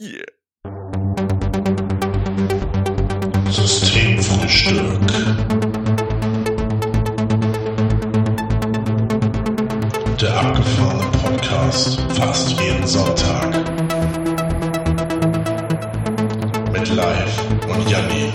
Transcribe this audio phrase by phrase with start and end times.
[0.00, 0.24] Yeah.
[3.48, 5.00] Systemfrühstück.
[10.20, 13.54] Der abgefahrene Podcast fast jeden Sonntag.
[16.72, 18.32] Mit Live und Janni.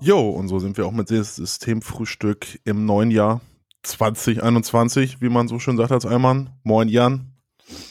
[0.00, 3.42] Jo, und so sind wir auch mit dem Systemfrühstück im neuen Jahr
[3.82, 6.54] 2021, wie man so schön sagt als Einmann.
[6.62, 7.34] Moin Jan.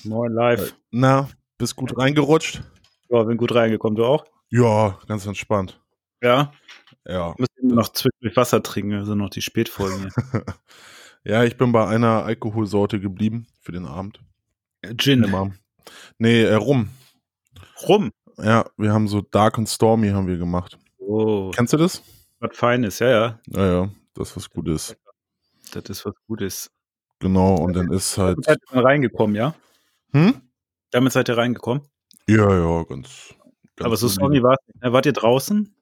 [0.04, 0.74] Moin live.
[1.00, 1.30] Na,
[1.60, 2.64] bist gut reingerutscht?
[3.10, 4.26] Ja, bin gut reingekommen, du auch?
[4.50, 5.80] Ja, ganz entspannt.
[6.24, 6.52] Ja.
[7.08, 7.36] Ja.
[7.38, 10.12] Müssen noch zwischendurch Wasser trinken, sind noch die Spätfolgen
[11.24, 14.22] ja, ich bin bei einer Alkoholsorte geblieben für den Abend.
[14.98, 15.22] Gin.
[15.22, 15.52] Immer.
[16.18, 16.90] Nee, äh, Rum.
[17.88, 18.12] Rum?
[18.40, 20.80] Ja, wir haben so Dark and Stormy haben wir gemacht.
[20.98, 21.52] Oh.
[21.52, 22.02] Kennst du das?
[22.40, 23.40] Was Feines, ja, ja.
[23.50, 24.98] Ja, ja, das was Gutes.
[25.72, 26.72] Das ist was Gutes.
[27.20, 28.38] Genau, und dann ist halt.
[28.38, 29.54] Damit seid ihr reingekommen, ja?
[30.14, 30.42] Hm?
[30.92, 31.84] Damit seid ihr reingekommen?
[32.28, 33.34] Ja, ja, ganz.
[33.76, 34.10] ganz Aber so.
[34.10, 35.74] Stormy war äh, Wart ihr draußen?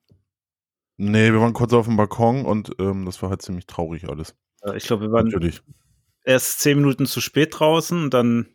[0.97, 4.35] Nee, wir waren kurz auf dem Balkon und ähm, das war halt ziemlich traurig alles.
[4.63, 5.61] Ja, Ich glaube, wir waren Natürlich.
[6.23, 8.47] erst zehn Minuten zu spät draußen und dann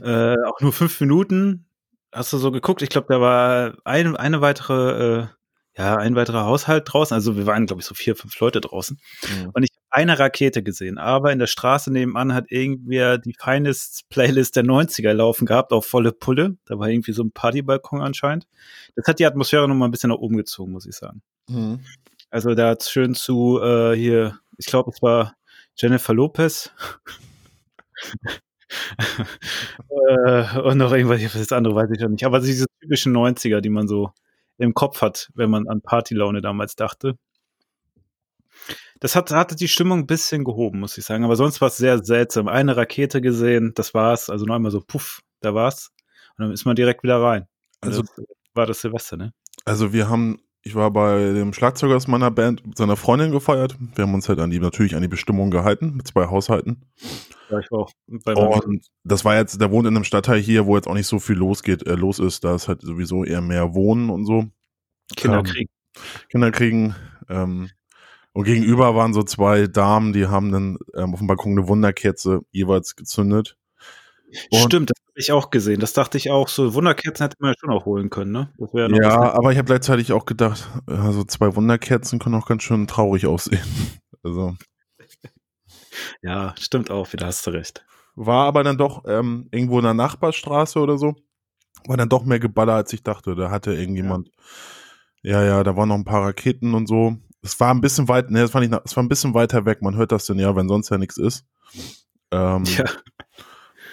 [0.00, 1.66] äh, auch nur fünf Minuten.
[2.12, 2.82] Hast du so geguckt?
[2.82, 5.26] Ich glaube, da war ein, eine weitere, äh,
[5.76, 7.14] ja, ein weiterer Haushalt draußen.
[7.14, 8.98] Also wir waren, glaube ich, so vier, fünf Leute draußen.
[9.22, 9.50] Mhm.
[9.52, 14.08] Und ich habe eine Rakete gesehen, aber in der Straße nebenan hat irgendwer die Finest
[14.08, 16.56] Playlist der 90er laufen gehabt, auf volle Pulle.
[16.66, 18.46] Da war irgendwie so ein Partybalkon anscheinend.
[18.94, 21.22] Das hat die Atmosphäre noch mal ein bisschen nach oben gezogen, muss ich sagen.
[21.48, 21.80] Mhm.
[22.30, 25.34] Also da hat's schön zu äh, hier, ich glaube, es war
[25.76, 26.70] Jennifer Lopez.
[29.88, 32.24] äh, und noch irgendwas, das andere weiß ich noch nicht.
[32.24, 34.12] Aber diese typischen 90er, die man so
[34.58, 37.16] im Kopf hat, wenn man an Partylaune damals dachte.
[39.00, 41.24] Das hat, hatte die Stimmung ein bisschen gehoben, muss ich sagen.
[41.24, 42.48] Aber sonst war es sehr seltsam.
[42.48, 44.30] Eine Rakete gesehen, das war's.
[44.30, 45.90] Also noch einmal so, puff, da war's.
[46.36, 47.46] Und dann ist man direkt wieder rein.
[47.80, 48.24] Also- das
[48.54, 49.32] war das Silvester, ne?
[49.64, 53.76] Also wir haben, ich war bei dem Schlagzeuger aus meiner Band mit seiner Freundin gefeiert.
[53.94, 56.86] Wir haben uns halt an die, natürlich an die Bestimmung gehalten, mit zwei Haushalten.
[57.50, 60.74] Ja, ich war auch Und das war jetzt, der wohnt in einem Stadtteil hier, wo
[60.76, 62.44] jetzt auch nicht so viel losgeht, äh, los ist.
[62.44, 64.46] Da ist halt sowieso eher mehr Wohnen und so.
[65.14, 65.68] Kinderkrieg.
[66.30, 66.94] Kinder kriegen.
[67.28, 67.68] Ähm,
[68.32, 72.40] und gegenüber waren so zwei Damen, die haben dann ähm, auf dem Balkon eine Wunderkerze
[72.50, 73.58] jeweils gezündet.
[74.50, 75.80] Und- Stimmt, das habe ich auch gesehen.
[75.80, 76.48] Das dachte ich auch.
[76.48, 78.52] So Wunderkerzen hätte man ja schon auch holen können, ne?
[78.58, 82.86] Ja, was- aber ich habe gleichzeitig auch gedacht, also zwei Wunderkerzen können auch ganz schön
[82.86, 83.60] traurig aussehen.
[84.26, 84.56] Also
[86.22, 87.12] ja, stimmt auch.
[87.12, 87.84] Wieder hast du recht.
[88.16, 91.14] war aber dann doch ähm, irgendwo in der Nachbarstraße oder so,
[91.86, 93.34] war dann doch mehr Geballer, als ich dachte.
[93.34, 94.30] Da hatte irgendjemand,
[95.22, 97.16] ja, ja, da waren noch ein paar Raketen und so.
[97.42, 99.82] Es war ein bisschen weit, ne, es war nicht, es war ein bisschen weiter weg.
[99.82, 101.44] Man hört das denn ja, wenn sonst ja nichts ist.
[102.30, 102.84] Ähm, Ja,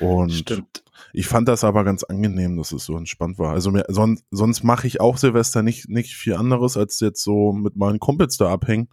[0.02, 0.84] und stimmt.
[1.14, 3.52] Ich fand das aber ganz angenehm, dass es so entspannt war.
[3.54, 7.52] Also mir, sonst, sonst mache ich auch Silvester nicht, nicht viel anderes, als jetzt so
[7.52, 8.88] mit meinen Kumpels da abhängen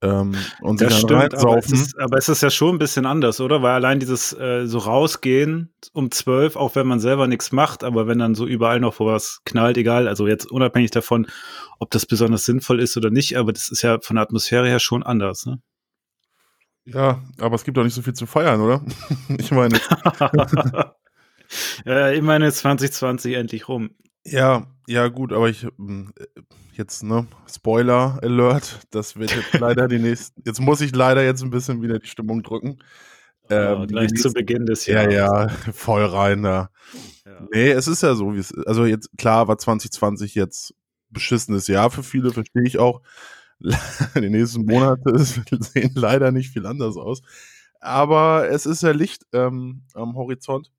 [0.00, 2.78] ähm, und sich Das dann stimmt, aber es, ist, aber es ist ja schon ein
[2.78, 3.62] bisschen anders, oder?
[3.62, 8.06] Weil allein dieses äh, so rausgehen um zwölf, auch wenn man selber nichts macht, aber
[8.06, 11.26] wenn dann so überall noch was knallt, egal, also jetzt unabhängig davon,
[11.80, 14.78] ob das besonders sinnvoll ist oder nicht, aber das ist ja von der Atmosphäre her
[14.78, 15.60] schon anders, ne?
[16.92, 18.82] Ja, aber es gibt doch nicht so viel zu feiern, oder?
[19.38, 19.78] ich meine,
[21.84, 23.90] ja, immerhin ist 2020 endlich rum.
[24.24, 26.12] ja, ja gut, aber ich ähm,
[26.72, 31.42] jetzt, ne, Spoiler Alert, das wird jetzt leider die nächsten, jetzt muss ich leider jetzt
[31.42, 32.78] ein bisschen wieder die Stimmung drücken.
[33.50, 35.52] Ja, Ähm, gleich die zu nächsten- Beginn des Ja, Jahres.
[35.66, 36.70] ja, voll rein da.
[37.24, 37.46] Ja.
[37.52, 38.66] Nee, es ist ja so, wie es ist.
[38.66, 40.74] Also jetzt, klar war 2020 jetzt
[41.10, 43.00] beschissenes Jahr für viele, verstehe ich auch.
[44.14, 47.22] Die nächsten Monate sehen leider nicht viel anders aus.
[47.80, 50.70] Aber es ist ja Licht ähm, am Horizont.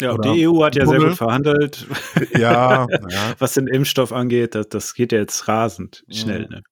[0.00, 1.10] Ja, Oder die EU hat ja sehr Tunnel.
[1.10, 1.86] gut verhandelt.
[2.36, 6.48] Ja, ja, Was den Impfstoff angeht, das, das geht ja jetzt rasend schnell.
[6.48, 6.62] Ne?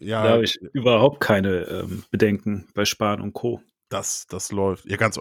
[0.00, 3.62] Da ja habe ich überhaupt keine ähm, Bedenken bei Spahn und Co.
[3.94, 4.86] das, das läuft.
[4.86, 5.18] Ja, ganz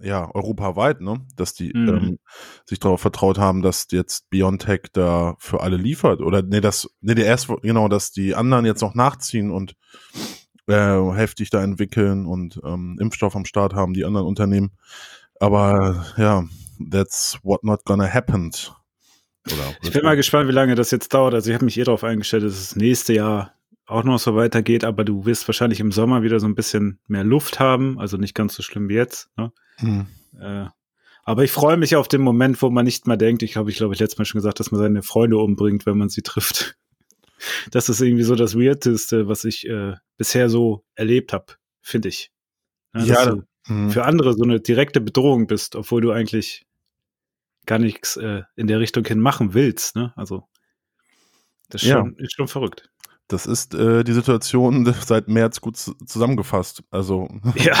[0.00, 1.24] ja, europaweit, ne?
[1.36, 1.88] Dass die Mhm.
[1.88, 2.18] ähm,
[2.66, 6.20] sich darauf vertraut haben, dass jetzt BioNTech da für alle liefert.
[6.20, 9.76] Oder nee, das, nee, der erst, genau, dass die anderen jetzt noch nachziehen und
[10.66, 14.72] äh, heftig da entwickeln und ähm, Impfstoff am Start haben, die anderen Unternehmen.
[15.40, 16.44] Aber ja,
[16.90, 18.50] that's what not gonna happen.
[19.46, 21.34] Oder, Ich bin mal gespannt, wie lange das jetzt dauert.
[21.34, 23.54] Also ich habe mich eh darauf eingestellt, dass es nächste Jahr
[23.88, 27.24] auch noch so weitergeht, aber du wirst wahrscheinlich im Sommer wieder so ein bisschen mehr
[27.24, 29.30] Luft haben, also nicht ganz so schlimm wie jetzt.
[29.36, 29.52] Ne?
[29.76, 30.06] Hm.
[30.40, 30.66] Äh,
[31.24, 33.76] aber ich freue mich auf den Moment, wo man nicht mal denkt, ich habe ich
[33.76, 36.76] glaube ich letztes Mal schon gesagt, dass man seine Freunde umbringt, wenn man sie trifft.
[37.70, 41.46] Das ist irgendwie so das Weirdeste, was ich äh, bisher so erlebt habe,
[41.82, 42.32] finde ich.
[42.92, 43.90] Ja, dass du Mhm.
[43.90, 46.66] für andere so eine direkte Bedrohung bist, obwohl du eigentlich
[47.66, 49.94] gar nichts äh, in der Richtung hin machen willst.
[49.94, 50.12] Ne?
[50.16, 50.48] Also
[51.68, 51.98] das ist Ja.
[51.98, 52.90] schon, ist schon verrückt.
[53.28, 56.82] Das ist äh, die Situation seit März gut zu- zusammengefasst.
[56.90, 57.76] Also Ja.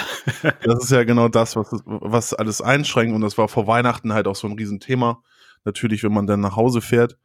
[0.62, 3.14] das ist ja genau das, was, was alles einschränkt.
[3.14, 5.22] Und das war vor Weihnachten halt auch so ein Riesenthema.
[5.64, 7.18] Natürlich, wenn man dann nach Hause fährt.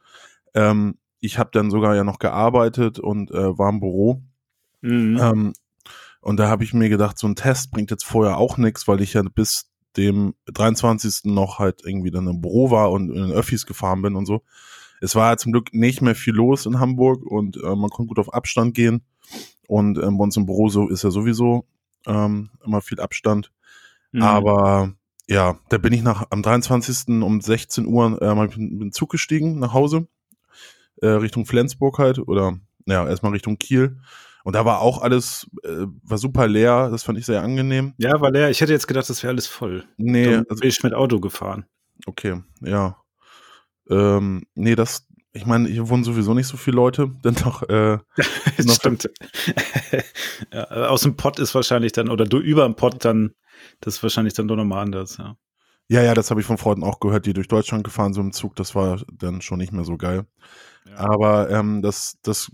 [0.53, 4.21] Ähm, ich habe dann sogar ja noch gearbeitet und äh, war im Büro.
[4.81, 5.17] Mhm.
[5.21, 5.53] Ähm,
[6.21, 9.01] und da habe ich mir gedacht, so ein Test bringt jetzt vorher auch nichts, weil
[9.01, 11.25] ich ja bis dem 23.
[11.31, 14.41] noch halt irgendwie dann im Büro war und in den Öffis gefahren bin und so.
[15.03, 18.19] Es war zum Glück nicht mehr viel los in Hamburg und äh, man konnte gut
[18.19, 19.03] auf Abstand gehen.
[19.67, 21.65] Und ähm, bei uns im Büro so ist ja sowieso
[22.05, 23.51] ähm, immer viel Abstand.
[24.13, 24.21] Mhm.
[24.21, 24.93] Aber
[25.27, 27.21] ja, da bin ich nach am 23.
[27.21, 30.07] um 16 Uhr äh, mal mit dem Zug gestiegen nach Hause,
[31.01, 33.97] äh, Richtung Flensburg halt oder ja, erstmal Richtung Kiel.
[34.45, 37.93] Und da war auch alles, äh, war super leer, das fand ich sehr angenehm.
[37.97, 38.49] Ja, war leer.
[38.49, 39.83] Ich hätte jetzt gedacht, das wäre alles voll.
[39.97, 41.65] Nee, Dann also, bin ich mit Auto gefahren.
[42.05, 43.02] okay, ja.
[43.89, 47.97] Ähm, nee, das, ich meine, hier wohnen sowieso nicht so viele Leute, denn doch, äh,
[48.63, 49.09] Noch- stimmt.
[50.53, 53.33] ja, äh, aus dem Pott ist wahrscheinlich dann, oder du über dem Pott dann,
[53.81, 55.35] das ist wahrscheinlich dann doch nochmal anders, ja.
[55.87, 58.33] ja, ja, das habe ich von Freunden auch gehört, die durch Deutschland gefahren sind im
[58.33, 60.25] Zug, das war dann schon nicht mehr so geil.
[60.89, 60.97] Ja.
[60.97, 62.51] Aber ähm, das, das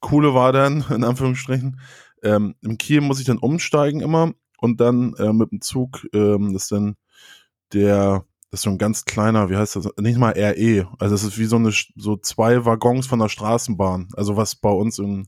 [0.00, 1.80] Coole war dann, in Anführungsstrichen,
[2.22, 6.52] ähm, im Kiel muss ich dann umsteigen immer und dann äh, mit dem Zug, ähm,
[6.52, 6.96] das ist dann
[7.72, 8.24] der,
[8.54, 11.38] das ist so ein ganz kleiner, wie heißt das, nicht mal RE, also es ist
[11.38, 15.26] wie so eine, so zwei Waggons von der Straßenbahn, also was bei uns in,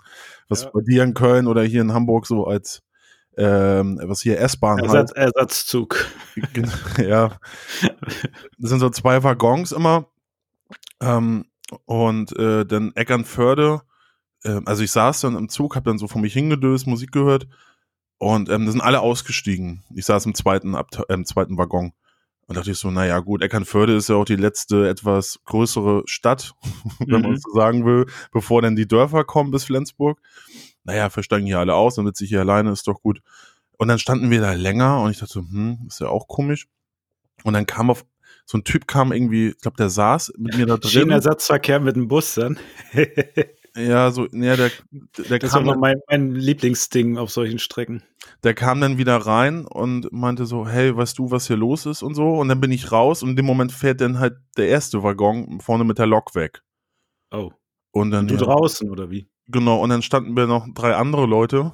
[0.49, 0.71] was Ja.
[0.73, 2.85] bei dir in Köln oder hier in Hamburg so als,
[3.37, 6.07] ähm, was hier S-Bahn Ersatz, halt, Ersatzzug.
[6.99, 7.37] ja,
[8.59, 10.07] das sind so zwei Waggons immer.
[11.01, 11.47] Ähm,
[11.85, 13.81] und äh, dann Eckernförde,
[14.45, 17.49] äh, also ich saß dann im Zug, habe dann so vor mich hingedöst, Musik gehört
[18.19, 19.83] und ähm, da sind alle ausgestiegen.
[19.93, 21.93] Ich saß im zweiten, Abte im zweiten Waggon
[22.47, 26.53] und dachte ich so, naja gut, Eckernförde ist ja auch die letzte etwas größere Stadt,
[27.01, 27.37] wenn man Mhm.
[27.37, 30.21] es so sagen will, bevor dann die Dörfer kommen bis Flensburg.
[30.85, 33.21] Naja, versteigen hier alle aus, dann sitze ich hier alleine, ist doch gut.
[33.79, 36.69] Und dann standen wir da länger und ich dachte so, hm, ist ja auch komisch.
[37.43, 38.05] Und dann kam auf,
[38.45, 40.91] so ein Typ kam irgendwie, ich glaube, der saß mit mir da drin.
[40.91, 42.59] Schienenersatzverkehr mit dem Bus dann.
[43.77, 44.71] Ja, so, ja, der,
[45.29, 48.03] der, Das war kam immer dann, mein, mein Lieblingsding auf solchen Strecken.
[48.43, 52.03] der kam dann wieder rein und meinte so, hey, weißt du, was hier los ist
[52.03, 52.37] und so.
[52.39, 55.61] Und dann bin ich raus und in dem Moment fährt dann halt der erste Waggon
[55.61, 56.63] vorne mit der Lok weg.
[57.31, 57.51] Oh.
[57.93, 59.29] Und dann, Und du ja, draußen, oder wie?
[59.47, 61.73] genau, und dann standen wir noch drei andere Leute.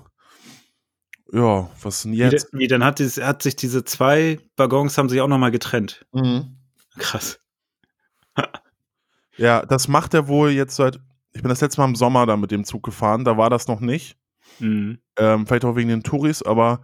[1.32, 2.52] Ja, was denn Wie, jetzt?
[2.52, 6.04] denn- wie dann hat, dieses, hat sich diese zwei Waggons haben sich auch nochmal getrennt.
[6.12, 6.56] Mhm.
[6.98, 7.38] Krass.
[9.38, 11.00] Ja, das macht er wohl jetzt seit,
[11.32, 13.68] ich bin das letzte Mal im Sommer da mit dem Zug gefahren, da war das
[13.68, 14.16] noch nicht.
[14.58, 14.98] Mhm.
[15.16, 16.82] Ähm, vielleicht auch wegen den Touris, aber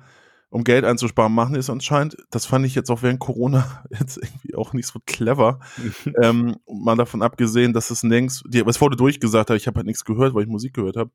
[0.50, 2.16] um Geld einzusparen, machen die es anscheinend.
[2.30, 5.60] Das fand ich jetzt auch während Corona jetzt irgendwie auch nicht so clever.
[6.22, 9.86] ähm, mal davon abgesehen, dass es nirgends, die, es wurde durchgesagt, aber ich habe halt
[9.86, 11.10] nichts gehört, weil ich Musik gehört habe.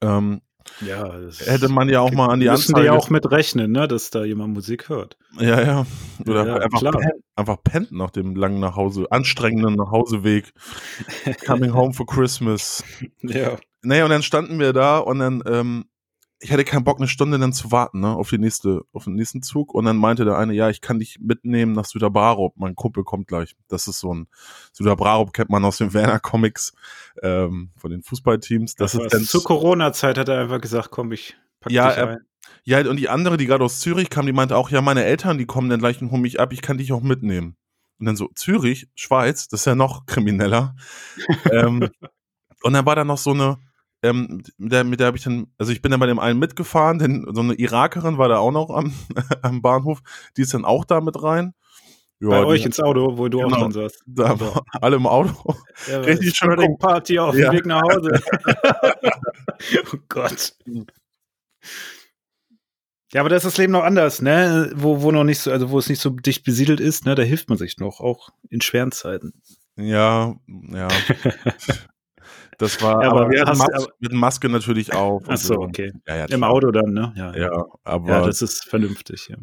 [0.00, 0.42] Ähm,
[0.86, 2.86] ja, das hätte man ja auch mal an die müssen die Anzeige.
[2.86, 5.16] ja auch mit rechnen, ne, dass da jemand Musik hört.
[5.38, 5.86] ja, ja.
[6.26, 10.52] Oder Ja, einfach, pennt, einfach pennt nach dem langen Nachhause, anstrengenden Nachhauseweg.
[11.46, 12.84] Coming home for Christmas.
[13.22, 13.56] Ja.
[13.82, 15.84] Naja, und dann standen wir da und dann, ähm,
[16.40, 19.14] ich hatte keinen Bock, eine Stunde dann zu warten, ne, auf die nächste, auf den
[19.14, 19.72] nächsten Zug.
[19.72, 22.54] Und dann meinte der eine, ja, ich kann dich mitnehmen nach Süderbarup.
[22.56, 23.56] Mein Kumpel kommt gleich.
[23.68, 24.28] Das ist so ein,
[24.72, 26.72] Süderbarup kennt man aus den Werner Comics,
[27.22, 28.74] ähm, von den Fußballteams.
[28.74, 31.98] Das, Das ist dann, Zur Corona-Zeit hat er einfach gesagt, komm, ich pack Ja, dich
[31.98, 32.18] ein.
[32.64, 35.38] ja, und die andere, die gerade aus Zürich kam, die meinte auch, ja, meine Eltern,
[35.38, 37.56] die kommen dann gleich und holen mich ab, ich kann dich auch mitnehmen.
[38.00, 40.74] Und dann so, Zürich, Schweiz, das ist ja noch krimineller.
[41.50, 41.88] ähm,
[42.62, 43.58] und dann war da noch so eine,
[44.04, 46.38] ähm, mit der, mit der habe ich dann, also ich bin dann bei dem einen
[46.38, 48.92] mitgefahren, denn so eine Irakerin war da auch noch am,
[49.42, 50.00] am Bahnhof,
[50.36, 51.54] die ist dann auch da mit rein.
[52.20, 53.56] Ja, Bei euch ins Auto, wo du Genau.
[53.56, 54.02] auch drin saßt.
[54.06, 55.54] da waren alle im Auto.
[55.88, 57.50] Ja, Richtig schön Party auf Ja.
[57.50, 58.22] dem Weg nach Hause.
[59.92, 60.54] oh Gott.
[63.12, 64.72] Ja, aber da ist das Leben noch anders, ne?
[64.74, 67.14] Wo, wo noch nicht so, also wo es nicht so dicht besiedelt ist, ne?
[67.14, 69.34] Da hilft man sich noch, auch in schweren Zeiten.
[69.76, 70.36] Ja,
[70.72, 70.88] ja.
[72.58, 75.54] Das war, Ja, aber, aber hatten hast- Mas aber- mit Maske natürlich und Ach so,
[75.60, 75.92] okay.
[76.06, 76.44] Ja, ja, Im.
[76.44, 77.12] Auto dann, ne?
[77.16, 79.36] Ja, Ja, aber Ja, das ist vernünftig, ja.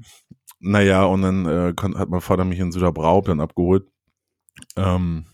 [0.59, 3.87] Naja, und dann äh, hat mein Vater mich in Süderbraup dann abgeholt.
[4.75, 5.25] Ähm,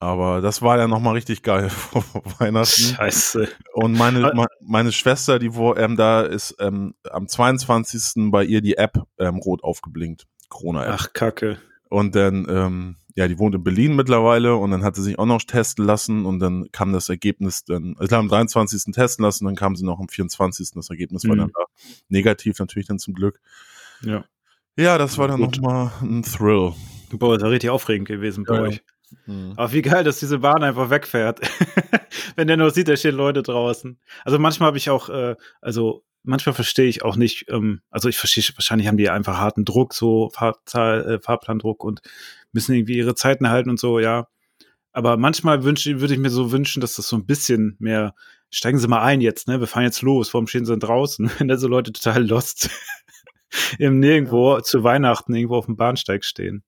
[0.00, 2.04] aber das war ja nochmal richtig geil vor
[2.38, 2.82] Weihnachten.
[2.94, 3.48] Scheiße.
[3.72, 8.30] Und meine, meine Schwester, die wo, ähm, da ist ähm, am 22.
[8.30, 10.26] bei ihr die App ähm, rot aufgeblinkt.
[10.50, 10.94] Corona-App.
[10.98, 11.58] Ach, Kacke.
[11.90, 15.26] Und dann, ähm, ja, die wohnt in Berlin mittlerweile und dann hat sie sich auch
[15.26, 18.94] noch testen lassen und dann kam das Ergebnis dann, also am 23.
[18.94, 20.70] testen lassen, dann kam sie noch am 24.
[20.76, 21.40] Das Ergebnis war Mhm.
[21.40, 21.64] dann da
[22.08, 23.40] negativ, natürlich dann zum Glück.
[24.02, 24.24] Ja.
[24.76, 26.74] Ja, das war dann nochmal ein Thrill.
[27.10, 28.82] Boah, ist ja richtig aufregend gewesen bei Ja, euch.
[29.56, 31.40] Aber wie geil, dass diese Bahn einfach wegfährt.
[32.36, 33.98] Wenn der nur sieht, da stehen Leute draußen.
[34.24, 38.16] Also manchmal habe ich auch, äh, also manchmal verstehe ich auch nicht, ähm, also ich
[38.16, 42.00] verstehe, wahrscheinlich haben die einfach harten Druck, so Fahrzahl, äh, Fahrplandruck und
[42.52, 44.28] müssen irgendwie ihre Zeiten halten und so, ja.
[44.92, 48.14] Aber manchmal wünsche, würde ich mir so wünschen, dass das so ein bisschen mehr,
[48.50, 49.60] steigen Sie mal ein jetzt, ne?
[49.60, 51.30] Wir fahren jetzt los, warum stehen Sie denn draußen?
[51.38, 52.70] Wenn da so Leute total lost
[53.78, 56.64] im Nirgendwo zu Weihnachten irgendwo auf dem Bahnsteig stehen.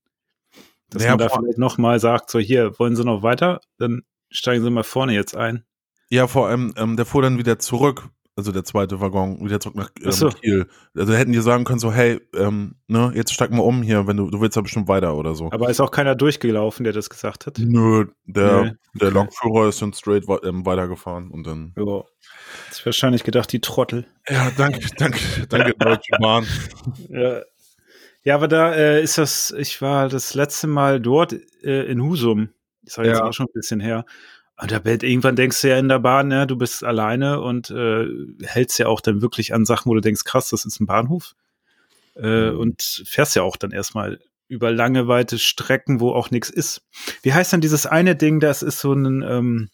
[0.91, 3.61] Dass Ja, man da vielleicht nochmal sagt, so hier, wollen Sie noch weiter?
[3.79, 5.65] Dann steigen Sie mal vorne jetzt ein.
[6.11, 8.09] Ja, vor allem, ähm, der fuhr dann wieder zurück,
[8.41, 10.29] also der zweite Waggon, wieder zurück nach ähm, so.
[10.31, 10.67] Kiel.
[10.97, 14.17] Also hätten die sagen können, so, hey, ähm, ne, jetzt steig mal um hier, wenn
[14.17, 15.51] du, du willst ja bestimmt weiter oder so.
[15.53, 17.59] Aber ist auch keiner durchgelaufen, der das gesagt hat.
[17.59, 19.19] Nö, der, Nee, der okay.
[19.19, 21.75] Lokführer ist dann straight ähm, weitergefahren und dann.
[21.77, 22.05] Ja.
[22.67, 24.07] Hat sich wahrscheinlich gedacht, die Trottel.
[24.29, 26.47] Ja, danke, danke, danke, Deutsche Bahn.
[27.09, 27.43] Ja.
[28.23, 31.33] Ja, aber da äh, ist das, ich war das letzte Mal dort
[31.63, 32.51] äh, in Husum.
[32.83, 33.25] Das jetzt Ja.
[33.25, 34.05] auch schon ein bisschen her.
[34.61, 37.71] Und da wird- irgendwann denkst du ja in der Bahn, ja, du bist alleine und
[37.71, 38.07] äh,
[38.43, 41.35] hältst ja auch dann wirklich an Sachen, wo du denkst, krass, das ist ein Bahnhof.
[42.17, 42.59] Äh, Mhm.
[42.59, 46.83] Und fährst ja auch dann erstmal über lange, weite Strecken, wo auch nichts ist.
[47.23, 49.71] Wie heißt dann dieses eine Ding, das ist so ein, ähm,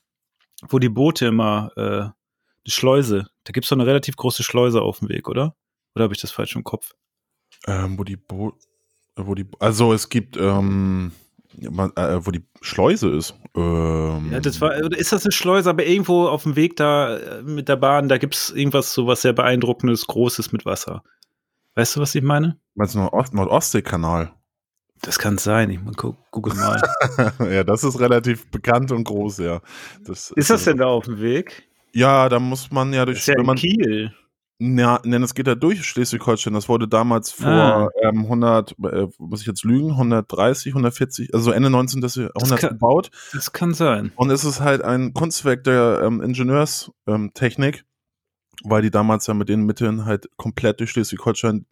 [0.68, 2.14] wo die Boote immer, äh, eine
[2.66, 3.28] Schleuse.
[3.44, 5.56] Da gibt's doch eine relativ große Schleuse auf dem Weg, oder?
[5.94, 6.92] Oder habe ich das falsch im Kopf?
[7.66, 8.52] Ähm, wo die Bo
[9.18, 11.25] wo die, also es gibt, ähm, äh,
[11.62, 13.34] wo die Schleuse ist.
[13.56, 17.42] Ähm, Ja, das war, ist das eine Schleuse, aber irgendwo auf dem Weg da äh,
[17.42, 21.02] mit der Bahn, da gibt's irgendwas so was sehr beeindruckendes, Großes mit Wasser.
[21.74, 22.58] Weißt du, was ich meine?
[22.74, 24.32] Meinst du Nordost Nordostseekanal?
[25.02, 26.80] Das kann sein, ich mal gu google mal.
[27.50, 29.60] ja, das ist relativ bekannt und groß, ja.
[30.04, 31.68] Das ist das denn da auf dem Weg?
[31.92, 34.14] Ja, da muss man ja Das durch, ist ja in man, Kiel.
[34.58, 36.54] Ja, nein, es geht ja durch Schleswig-Holstein.
[36.54, 37.88] Das wurde damals vor Ah.
[38.02, 42.00] ähm, 100, äh, muss ich jetzt lügen, 130, 140, also Ende 19.
[42.02, 43.10] Jahrhunderts gebaut.
[43.34, 44.12] Das kann sein.
[44.16, 47.82] Und es ist halt ein Kunstwerk der ähm, Ingenieurstechnik, ähm,
[48.64, 51.66] weil die damals ja mit den Mitteln halt komplett durch Schleswig-Holstein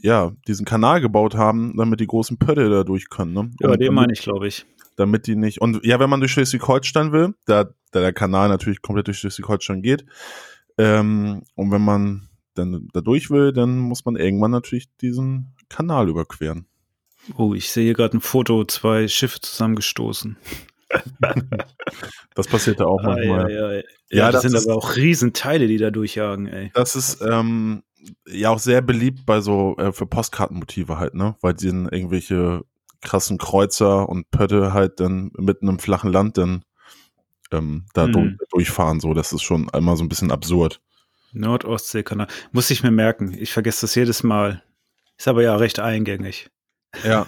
[0.00, 3.32] ja, diesen Kanal gebaut haben, damit die großen Pötte da durch können.
[3.32, 3.50] Ne?
[3.60, 4.66] Ja, Und den meine ich, glaube ich.
[4.96, 5.60] damit die nicht.
[5.60, 9.82] Und ja, wenn man durch Schleswig-Holstein will, da, da der Kanal natürlich komplett durch Schleswig-Holstein
[9.82, 10.04] geht,
[10.78, 16.08] ähm, und wenn man dann da durch will, dann muss man irgendwann natürlich diesen Kanal
[16.08, 16.66] überqueren.
[17.36, 20.36] Oh, ich sehe gerade ein Foto, zwei Schiffe zusammengestoßen.
[22.34, 23.46] Das passiert ja auch manchmal.
[23.46, 23.84] Ei, ei, ei.
[24.10, 26.70] Ja, Ja, das, das sind ist- aber auch Riesenteile, die da durchjagen, ey.
[26.74, 27.82] Das ist ähm,
[28.28, 31.36] ja auch sehr beliebt bei so äh, für Postkartenmotive halt, ne?
[31.40, 32.62] Weil die dann irgendwelche
[33.00, 36.64] krassen Kreuzer und Pötte halt dann mitten im flachen Land dann
[37.56, 38.12] ähm, da Mhm.
[38.12, 39.00] durch, durchfahren.
[39.00, 40.80] So, das ist schon einmal so ein bisschen absurd.
[41.32, 42.28] Nordostseekanal.
[42.52, 43.36] Muss ich mir merken.
[43.38, 44.62] Ich vergesse das jedes Mal.
[45.16, 46.48] Ist aber ja recht eingängig.
[47.04, 47.26] Ja.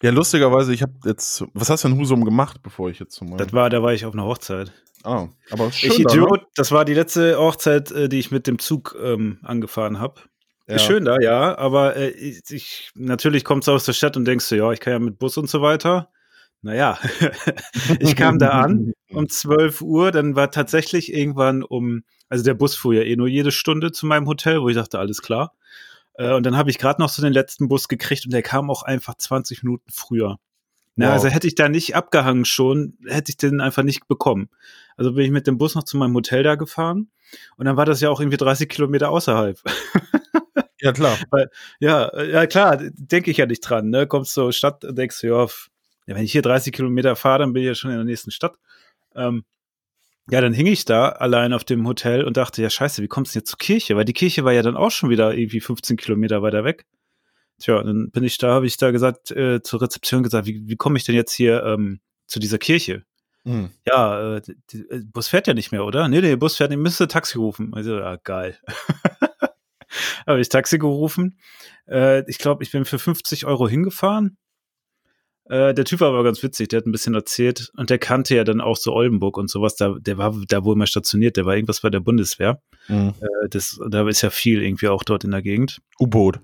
[0.00, 3.36] Ja, lustigerweise, ich habe jetzt, was hast du in Husum gemacht, bevor ich jetzt zum
[3.36, 4.72] Das war, da war ich auf einer Hochzeit.
[5.02, 6.04] Ah, aber schön ich ne?
[6.04, 10.20] Idiot, das war die letzte Hochzeit, äh, die ich mit dem Zug ähm, angefahren habe.
[10.68, 10.78] Ja.
[10.78, 14.56] Schön da, ja, aber äh, ich, natürlich kommst du aus der Stadt und denkst du,
[14.56, 16.10] ja, ich kann ja mit Bus und so weiter.
[16.62, 16.98] Naja,
[18.00, 22.74] ich kam da an um 12 Uhr, dann war tatsächlich irgendwann um, also der Bus
[22.74, 25.54] fuhr ja eh nur jede Stunde zu meinem Hotel, wo ich dachte, alles klar.
[26.14, 28.70] Äh, und dann habe ich gerade noch so den letzten Bus gekriegt und der kam
[28.70, 30.38] auch einfach 20 Minuten früher.
[30.96, 31.12] Na, Wow.
[31.14, 34.48] also hätte ich da nicht abgehangen schon, hätte ich den einfach nicht bekommen.
[34.96, 37.08] Also bin ich mit dem Bus noch zu meinem Hotel da gefahren
[37.56, 39.60] und dann war das ja auch irgendwie 30 Kilometer außerhalb.
[40.80, 41.16] Ja, klar.
[41.80, 43.90] Ja, äh, ja klar, denke ich ja nicht dran.
[43.90, 44.06] Ne?
[44.08, 45.46] Kommst zur Stadt und denkst, ja,
[46.08, 48.30] ja, wenn ich hier 30 Kilometer fahre, dann bin ich ja schon in der nächsten
[48.30, 48.56] Stadt.
[49.14, 49.44] Ähm,
[50.30, 53.34] ja, dann hing ich da allein auf dem Hotel und dachte, ja scheiße, wie kommst
[53.34, 53.94] du jetzt zur Kirche?
[53.94, 56.86] Weil die Kirche war ja dann auch schon wieder irgendwie 15 Kilometer weiter weg.
[57.60, 60.76] Tja, dann bin ich da, habe ich da gesagt, äh, zur Rezeption gesagt, wie, wie
[60.76, 63.04] komme ich denn jetzt hier ähm, zu dieser Kirche?
[63.44, 63.70] Hm.
[63.86, 66.08] Ja, äh, die, äh, Bus fährt ja nicht mehr, oder?
[66.08, 67.74] Nee, nee, Bus fährt nicht, müsste Taxi rufen.
[67.74, 68.58] Also, ja, geil.
[70.26, 71.38] Habe ich Taxi gerufen.
[71.86, 74.38] Äh, ich glaube, ich bin für 50 Euro hingefahren.
[75.48, 78.36] Äh, der Typ war aber ganz witzig, der hat ein bisschen erzählt und der kannte
[78.36, 79.76] ja dann auch so Oldenburg und sowas.
[79.76, 82.60] Da, der war da wohl mal stationiert, der war irgendwas bei der Bundeswehr.
[82.86, 83.14] Hm.
[83.20, 85.80] Äh, das, da ist ja viel irgendwie auch dort in der Gegend.
[86.00, 86.40] U-Boot.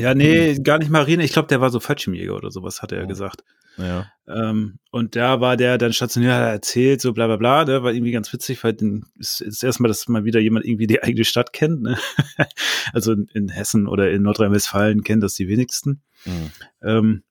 [0.00, 1.24] Ja, nee, gar nicht Marine.
[1.24, 3.44] Ich glaube, der war so Fallschirmjäger oder sowas, hat er ja gesagt.
[3.76, 4.06] Ja.
[4.28, 7.82] Ähm, und da war der dann stationiert, hat er erzählt, so bla bla bla, der
[7.82, 11.02] war irgendwie ganz witzig, weil den ist, ist erstmal, dass mal wieder jemand irgendwie die
[11.02, 11.82] eigene Stadt kennt.
[11.82, 11.98] Ne?
[12.92, 16.02] also in, in Hessen oder in Nordrhein-Westfalen kennen das die wenigsten.
[16.24, 16.50] Hm.
[16.82, 17.22] Ähm,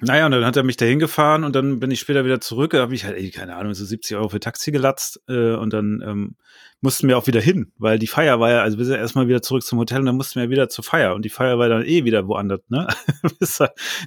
[0.00, 2.72] Naja, und dann hat er mich dahin gefahren und dann bin ich später wieder zurück.
[2.72, 5.72] Da habe ich halt, ey, keine Ahnung, so 70 Euro für Taxi gelatzt äh, und
[5.72, 6.36] dann ähm,
[6.80, 9.40] mussten wir auch wieder hin, weil die Feier war ja, also wir sind erstmal wieder
[9.40, 11.84] zurück zum Hotel und dann mussten wir wieder zur Feier und die Feier war dann
[11.84, 12.88] eh wieder woanders, ne?
[13.38, 13.58] Bis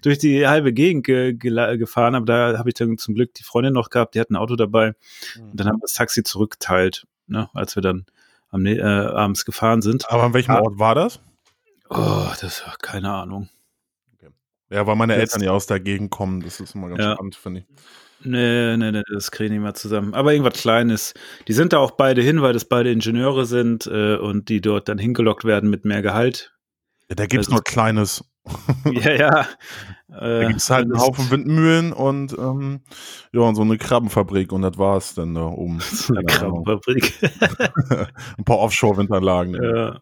[0.04, 3.44] durch die halbe Gegend ge ge gefahren, aber da habe ich dann zum Glück die
[3.44, 4.94] Freundin noch gehabt, die hat ein Auto dabei
[5.40, 7.50] und dann haben wir das Taxi zurückgeteilt, ne?
[7.54, 8.06] Als wir dann
[8.50, 10.10] am, äh, abends gefahren sind.
[10.12, 10.62] Aber an welchem Ah.
[10.62, 11.20] Ort war das?
[11.90, 13.50] Oh, das war keine Ahnung.
[14.70, 16.42] Ja, weil meine Eltern ja aus der Gegend kommen.
[16.42, 17.14] Das ist immer ganz Ja.
[17.14, 17.66] spannend, finde ich.
[18.24, 20.14] Nee, nee, nee, das kriege ich nicht mehr zusammen.
[20.16, 21.14] Aber irgendwas Kleines.
[21.48, 24.90] Die sind da auch beide hin, weil das beide Ingenieure sind äh, und die dort
[24.90, 26.54] dann hingelockt werden mit mehr Gehalt.
[27.10, 28.24] Ja, da gibt's Das nur Kleines.
[28.92, 29.48] ja, ja.
[30.10, 32.82] Da Äh, gibt's halt einen Haufen Windmühlen und ähm,
[33.34, 35.80] ja, und so eine Krabbenfabrik und das war's dann da oben.
[35.82, 36.26] So eine.
[36.26, 37.14] Krabbenfabrik.
[38.38, 39.62] Ein paar Offshore-Windanlagen.
[39.62, 40.00] ja,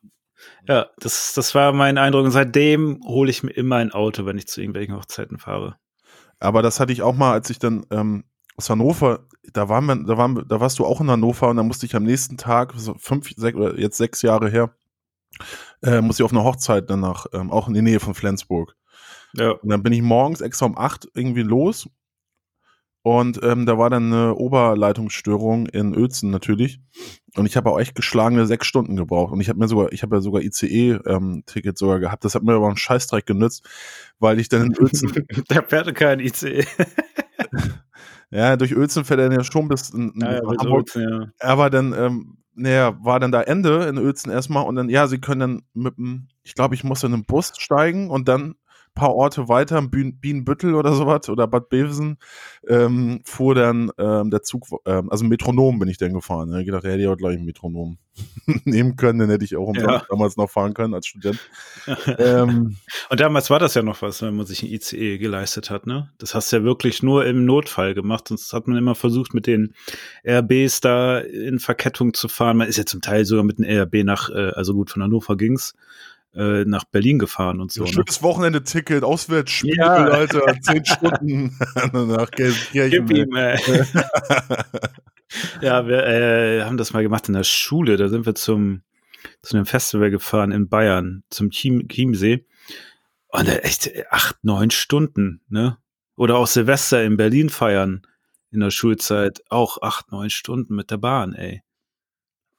[0.67, 2.25] ja das, das war mein Eindruck.
[2.25, 5.77] Und seitdem hole ich mir immer ein Auto, wenn ich zu irgendwelchen Hochzeiten fahre.
[6.39, 8.25] Aber das hatte ich auch mal, als ich dann ähm,
[8.57, 11.67] aus Hannover, da waren wir, da waren, da warst du auch in Hannover und dann
[11.67, 14.75] musste ich am nächsten Tag, so fünf, sechs oder jetzt sechs Jahre her,
[15.81, 18.75] äh, musste ich auf eine Hochzeit danach, ähm, auch in der Nähe von Flensburg.
[19.33, 19.51] Ja.
[19.51, 21.89] Und dann bin ich morgens extra um acht irgendwie los.
[23.05, 26.79] Und ähm, da war dann eine Oberleitungsstörung in Uelzen natürlich.
[27.35, 29.31] Und ich habe auch echt geschlagene sechs Stunden gebraucht.
[29.31, 32.25] Und ich habe mir sogar, ich habe ja sogar ICE-Ticket sogar gehabt.
[32.25, 33.63] Das hat mir aber einen Scheißdreck genützt,
[34.17, 35.13] weil ich dann in Uelzen,
[35.51, 36.65] Der fährt kein ICE.
[38.31, 40.87] ja, durch Uelzen fährt er ja schon bis in, in Ja, ja, Hamburg.
[40.95, 41.27] Uelzen, ja.
[41.47, 45.19] Aber dann, ähm, naja, war dann da Ende in Uelzen erstmal und dann, ja, sie
[45.19, 48.55] können dann mit dem, ich glaube, ich muss in einen Bus steigen und dann
[48.95, 52.17] paar Orte weiter, Bien- Bienenbüttel oder sowas oder Bad Bevensen,
[52.67, 56.51] ähm, fuhr dann ähm, der Zug, ähm, also Metronom bin ich dann gefahren.
[56.53, 57.97] Hab ich gedacht, da hätte ich auch gleich ein Metronom
[58.63, 60.03] nehmen können, dann hätte ich auch Ja.
[60.09, 61.37] damals noch fahren können als Student.
[62.17, 62.77] ähm,
[63.09, 66.09] Und damals war das ja noch was, wenn man sich ein ICE geleistet hat, ne?
[66.17, 69.45] Das hast du ja wirklich nur im Notfall gemacht, sonst hat man immer versucht, mit
[69.47, 69.73] den
[70.25, 72.57] RBs da in Verkettung zu fahren.
[72.57, 75.35] Man ist ja zum Teil sogar mit dem RB nach, äh, also gut, von Hannover
[75.35, 75.73] ging's,
[76.35, 77.81] äh, nach Berlin gefahren und so.
[77.81, 77.93] so Ne?
[77.93, 79.93] schönes Wochenende-Ticket, Auswärtsspiel, Ja.
[79.93, 81.57] Alter, zehn Stunden
[81.93, 83.05] nach Gelsenkirchen.
[83.05, 83.35] Gib ihm,
[85.61, 87.97] ja, wir äh, haben das mal gemacht in der Schule.
[87.97, 88.81] Da sind wir zum
[89.41, 92.45] zu einem Festival gefahren in Bayern, zum Chiem Chiemsee.
[93.29, 95.77] Und echt äh, acht, neun Stunden, ne?
[96.15, 98.03] Oder auch Silvester in Berlin feiern
[98.51, 99.41] in der Schulzeit.
[99.49, 101.61] Auch acht, neun Stunden mit der Bahn, ey.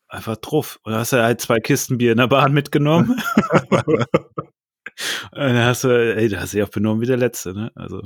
[0.09, 0.79] Einfach drauf.
[0.83, 3.21] Und da hast du halt zwei Kisten Bier in der Bahn mitgenommen.
[5.33, 7.71] Und dann hast du, ey, da hast du dich auch benommen wie der Letzte, ne?
[7.75, 8.03] Also.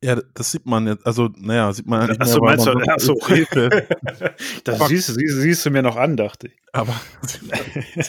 [0.00, 2.66] Ja, das sieht man jetzt, also, naja, sieht man ja nicht Ach so, weil meinst
[2.66, 3.14] du, man ach so.
[3.26, 3.68] Hilfe.
[4.64, 6.54] Das siehst, du- siehst, siehst du mir noch an, dachte ich.
[6.72, 6.92] Aber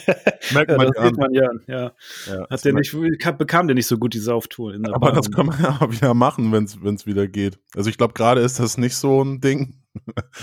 [0.06, 0.14] ja,
[0.52, 1.08] merkt man das ja an.
[1.08, 1.60] sieht man ja an.
[1.66, 1.92] Ja.
[2.28, 2.94] Ja, Hat der nicht,
[3.38, 5.16] bekam der nicht so gut die Sauftour in der aber Bahn.
[5.16, 7.58] das kann man ja auch wieder machen, wenn es wieder geht.
[7.74, 9.74] Also ich glaube, gerade ist das nicht so ein Ding.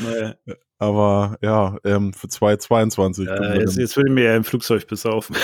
[0.04, 0.36] Naja,
[0.80, 3.26] Aber ja, ähm, für 2022.
[3.30, 5.38] äh, jetzt, jetzt will ich mir ja im Flugzeug besaufen.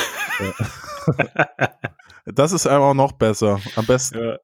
[2.25, 3.59] das ist einfach noch besser.
[3.77, 4.37] Am besten, ja.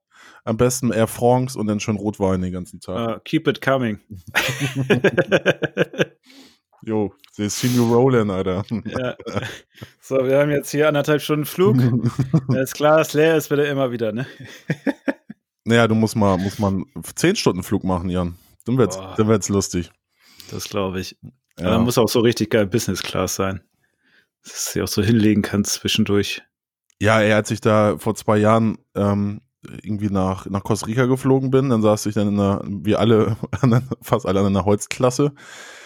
[0.44, 2.96] Am besten Air France und dann schön Rotwein den ganzen Tag.
[2.98, 4.00] Ah, keep it coming.
[6.82, 8.64] Jo, they see you rolling, Alter.
[8.86, 9.16] ja.
[10.02, 11.78] So, wir haben jetzt hier anderthalb Stunden Flug.
[12.48, 14.26] Das Glas leer ist, wird er immer wieder, ne?
[15.66, 18.38] naja, du musst mal, muss man 10 Stunden Flug machen, Jan.
[18.66, 19.14] Dann wird's, Boah.
[19.18, 19.92] dann wird's lustig.
[20.52, 21.18] Das glaube ich.
[21.60, 21.68] Ja.
[21.68, 23.62] Aber muss auch so richtig geil Business Class sein.
[24.44, 26.42] Dass du sie auch so hinlegen kannst zwischendurch.
[27.02, 31.52] Ja, ey, als ich da vor zwei Jahren ähm, irgendwie nach, nach Costa Rica geflogen
[31.52, 33.36] bin, dann saß ich dann in einer, wie alle,
[34.02, 35.34] fast alle in einer Holzklasse.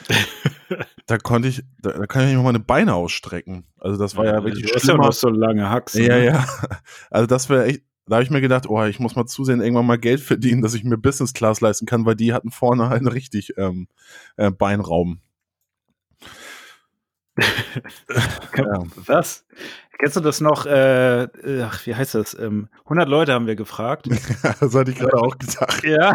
[1.08, 3.66] da konnte ich, da, da kann ich nicht mal meine Beine ausstrecken.
[3.80, 6.04] Also das war ja wirklich Du hast ja noch so lange Haxen.
[6.04, 6.26] Ja, ne?
[6.26, 6.46] ja.
[7.10, 9.86] Also das wäre echt, da habe ich mir gedacht, oh, ich muss mal zusehen, irgendwann
[9.86, 13.06] mal Geld verdienen, dass ich mir Business Class leisten kann, weil die hatten vorne halt
[13.12, 13.88] richtig ähm,
[14.36, 15.22] äh, Beinraum.
[18.58, 18.84] ja.
[18.96, 19.46] Was?
[20.00, 20.66] Kennst du das noch?
[20.66, 21.28] Äh,
[21.64, 22.38] ach, wie heißt das?
[22.38, 24.08] Ähm, 100 Leute haben wir gefragt.
[24.60, 25.84] das hatte ich gerade auch gedacht.
[25.84, 26.14] ja.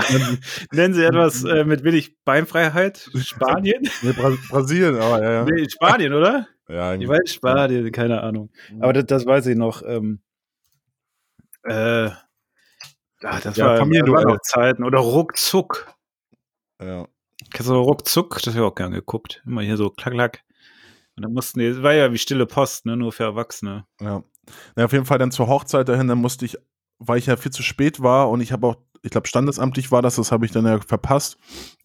[0.72, 3.08] Nennen Sie etwas äh, mit wenig Beinfreiheit?
[3.16, 3.88] Spanien?
[4.02, 5.44] Nee, Bra Brasilien, aber ja, ja.
[5.44, 6.48] nee, Spanien, oder?
[6.68, 8.50] ja Ich weiß Spanien, keine Ahnung.
[8.80, 9.82] Aber das, das weiß ich noch.
[9.86, 10.20] Ähm,
[11.64, 12.10] äh,
[13.22, 14.24] ah, das Ja, war, Familienduell.
[14.24, 14.84] noch Zeiten.
[14.84, 15.92] Oder ruckzuck.
[16.80, 17.06] ja.
[17.52, 18.40] Kennst du ruckzuck?
[18.42, 19.42] Das habe ich auch gern geguckt.
[19.46, 20.42] Immer hier so klack, klack.
[21.18, 22.96] Und dann mussten die, war ja wie stille Post, ne?
[22.96, 23.84] Nur für Erwachsene.
[24.00, 24.22] Ja.
[24.76, 26.56] Na, auf jeden Fall dann zur Hochzeit dahin, dann musste ich,
[27.00, 30.00] weil ich ja viel zu spät war und ich habe auch, ich glaube, standesamtlich war
[30.00, 31.36] das, das habe ich dann ja verpasst.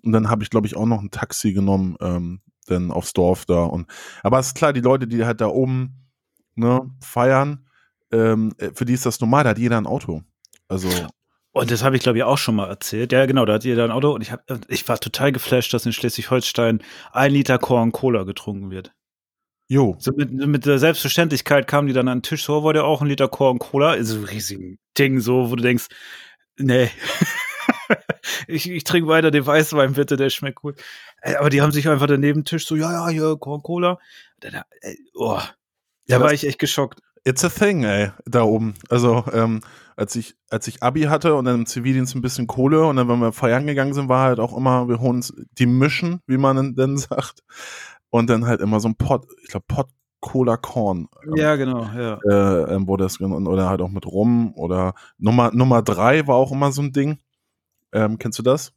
[0.04, 3.46] Und dann habe ich, glaube ich, auch noch ein Taxi genommen, ähm, dann aufs Dorf
[3.46, 3.63] da.
[3.63, 3.88] Und
[4.22, 6.12] aber es ist klar, die Leute, die halt da oben
[6.54, 7.67] ne, feiern,
[8.12, 10.22] ähm, äh, für die ist das normal, da hat jeder ein Auto.
[10.67, 10.89] Also,
[11.54, 13.12] Und das habe ich, glaube ich, auch schon mal erzählt.
[13.12, 15.86] Ja, genau, da hat da ein Auto und ich, hab, ich war total geflasht, dass
[15.86, 18.93] in Schleswig-Holstein ein Liter Korn Cola getrunken wird.
[19.73, 19.95] Jo.
[19.97, 23.01] So mit, mit der Selbstverständlichkeit kamen die dann an den Tisch, so wollt ihr auch
[23.01, 23.95] ein Liter Korn Cola?
[23.95, 25.88] Ist so ein riesiges Ding, so, wo du denkst,
[26.59, 26.91] nee.
[28.47, 30.75] ich, ich trinke weiter den Weißwein, bitte, der schmeckt gut.
[31.23, 33.97] Ey, Aber die haben sich einfach daneben Tisch so, ja, ja, hier, Korn Cola.
[34.41, 35.49] Da, ey, oh, Ja,
[36.05, 36.99] da war das- ich echt geschockt.
[37.25, 38.75] It's a thing, ey, da oben.
[38.89, 39.62] Also, ähm,
[39.95, 43.07] als ich, als ich Abi hatte und dann im Zivildienst ein bisschen Kohle und dann,
[43.07, 46.38] wenn wir feiern gegangen sind, war halt auch immer, wir holen uns die Mischen, wie
[46.38, 47.39] man denn sagt.
[48.13, 49.88] Und dann halt immer so ein Pot, ich glaube, Pot
[50.19, 51.10] Cola Korn.
[51.26, 52.19] ähm, Ja, genau, ja.
[52.30, 56.36] äh, ähm, wo das gen- oder halt auch mit Rum oder Nummer Nummer drei war
[56.36, 57.17] auch immer so ein Ding.
[57.91, 58.71] Ähm, kennst du das?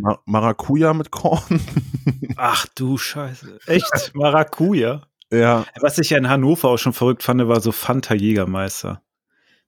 [0.00, 1.60] Ma Maracuja mit Korn.
[2.36, 3.58] Ach du Scheiße.
[3.66, 4.10] Echt?
[4.14, 5.02] Maracuja?
[5.30, 9.02] ja, Was ich ja in Hannover auch schon verrückt fand, war so Fanta Jägermeister.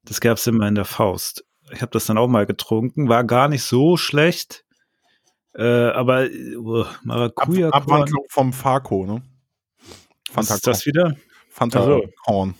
[0.04, 1.44] Das gab's immer in der Faust.
[1.72, 4.64] Ich habe das dann auch mal getrunken, war gar nicht so schlecht.
[5.54, 9.22] Äh, aber uh, Ab Maracuja Abwandlung vom Farco, ne?
[10.32, 11.16] Was Fanta ist das wieder?
[11.50, 12.08] Fanta Ach so.
[12.24, 12.54] Korn.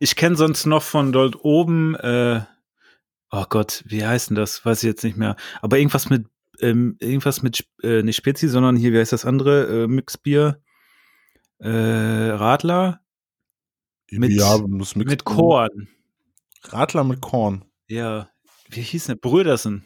[0.00, 2.40] Ich kenne sonst noch von dort oben, äh,
[3.30, 4.64] oh Gott, wie heißt denn das?
[4.64, 5.36] Weiß ich jetzt nicht mehr.
[5.60, 6.26] Aber irgendwas mit,
[6.60, 9.84] ähm, irgendwas mit, äh, nicht Spezi, sondern hier, wie heißt das andere?
[9.84, 10.62] Äh, Mixbier?
[11.58, 13.00] Äh, Radler?
[14.10, 14.56] Mit- ja,
[14.94, 15.88] Mit Korn.
[16.64, 17.64] Radler mit Korn.
[17.88, 18.30] Ja,
[18.70, 19.18] wie hieß denn?
[19.20, 19.84] Brödersen.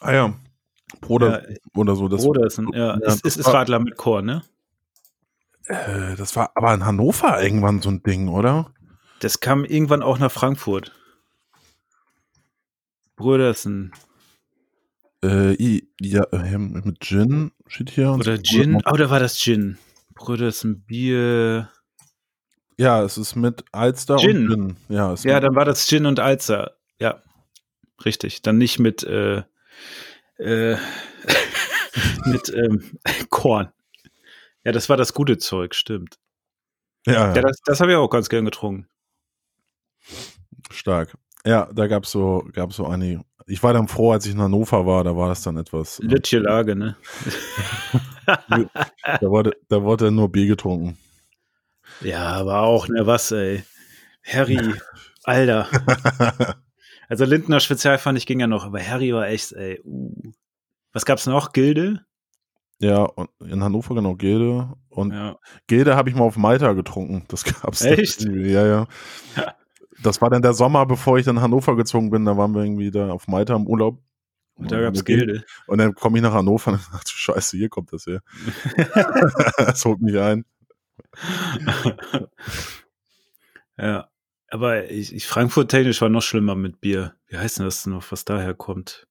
[0.00, 0.34] Ah ja.
[1.00, 2.08] Bruder Ja, oder so.
[2.08, 2.78] Das, Brodersen, ja.
[2.94, 4.42] ja, es, es das ist war- Radler mit Korn, ne?
[5.64, 8.72] äh, das war aber in Hannover irgendwann so ein Ding, oder?
[9.20, 10.92] Das kam irgendwann auch nach Frankfurt.
[13.16, 13.92] Brödersen.
[15.24, 18.12] Äh, ja, äh, mit Gin steht hier.
[18.12, 18.38] Oder.
[18.42, 18.76] Gin.
[18.86, 19.78] Oh, da war das Gin.
[20.14, 21.70] Brödersen Bier.
[22.78, 24.50] Ja, es ist mit Alster Gin.
[24.50, 24.76] und Gin.
[24.94, 26.72] Ja, Ja, dann war das Gin und Alzer.
[27.00, 27.22] Ja,
[28.04, 28.42] richtig.
[28.42, 29.42] Dann nicht mit, äh,
[30.38, 30.76] äh,
[32.26, 32.98] mit ähm,
[33.30, 33.72] Korn.
[34.64, 36.18] Ja, das war das gute Zeug, stimmt.
[37.06, 38.88] ja, Ja, das, das habe ich auch ganz gern getrunken.
[40.70, 41.16] stark.
[41.44, 43.24] Ja, da gab's so, gab's so eine.
[43.46, 46.00] Ich war dann froh, als ich in Hannover war, da war das dann etwas.
[46.00, 46.96] äh, Lütje Lage, ne?
[48.26, 50.98] da, wurde, da wurde nur Bier getrunken.
[52.00, 53.62] Ja, aber auch, ne, was, ey.
[54.24, 54.58] Harry,
[55.22, 55.68] Alter.
[57.08, 59.80] Also Lindner Spezialfand ging ja noch, aber Harry war echt, ey.
[59.84, 60.32] Uh.
[60.92, 61.52] Was gab's noch?
[61.52, 62.04] Gilde?
[62.78, 64.72] ja, in Hannover genau Gilde.
[64.88, 65.38] Und Ja.
[65.66, 67.24] Gilde habe ich mal auf Malta getrunken.
[67.28, 68.22] Das gab's da Echt?
[68.22, 68.50] irgendwie.
[68.52, 68.86] Ja, ja.
[69.36, 69.54] Ja.
[70.02, 72.24] Das war dann der Sommer, bevor ich dann Hannover gezogen bin.
[72.26, 73.98] Da waren wir irgendwie da auf Malta im Urlaub.
[74.56, 75.44] Und da gab's Gilde.
[75.66, 78.20] Und dann komme ich nach Hannover und ach du Scheiße, hier kommt das her.
[79.58, 80.44] das holt mich ein.
[83.78, 84.08] Ja.
[84.48, 87.14] Aber ich, ich Frankfurt technisch war noch schlimmer mit Bier.
[87.28, 89.06] Wie heißt denn das noch, was daher kommt?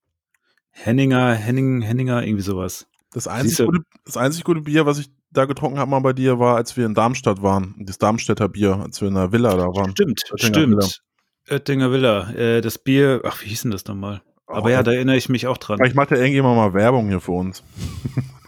[0.72, 2.88] Henninger, Henning, Henninger, irgendwie sowas.
[3.12, 6.40] Das einzig, gute, das einzig gute Bier, was ich da getrunken habe mal bei dir,
[6.40, 7.76] war, als wir in Darmstadt waren.
[7.80, 9.92] Das Darmstädter Bier, als wir in der Villa da waren.
[9.92, 11.02] Stimmt, Oettinger stimmt.
[11.50, 12.32] Oettinger Villa.
[12.32, 14.22] Äh, das Bier, ach, wie hieß denn das nochmal?
[14.48, 15.78] Aber ja, da erinnere ich mich auch dran.
[15.78, 17.64] Vielleicht macht ja irgendjemand mal Werbung hier für uns.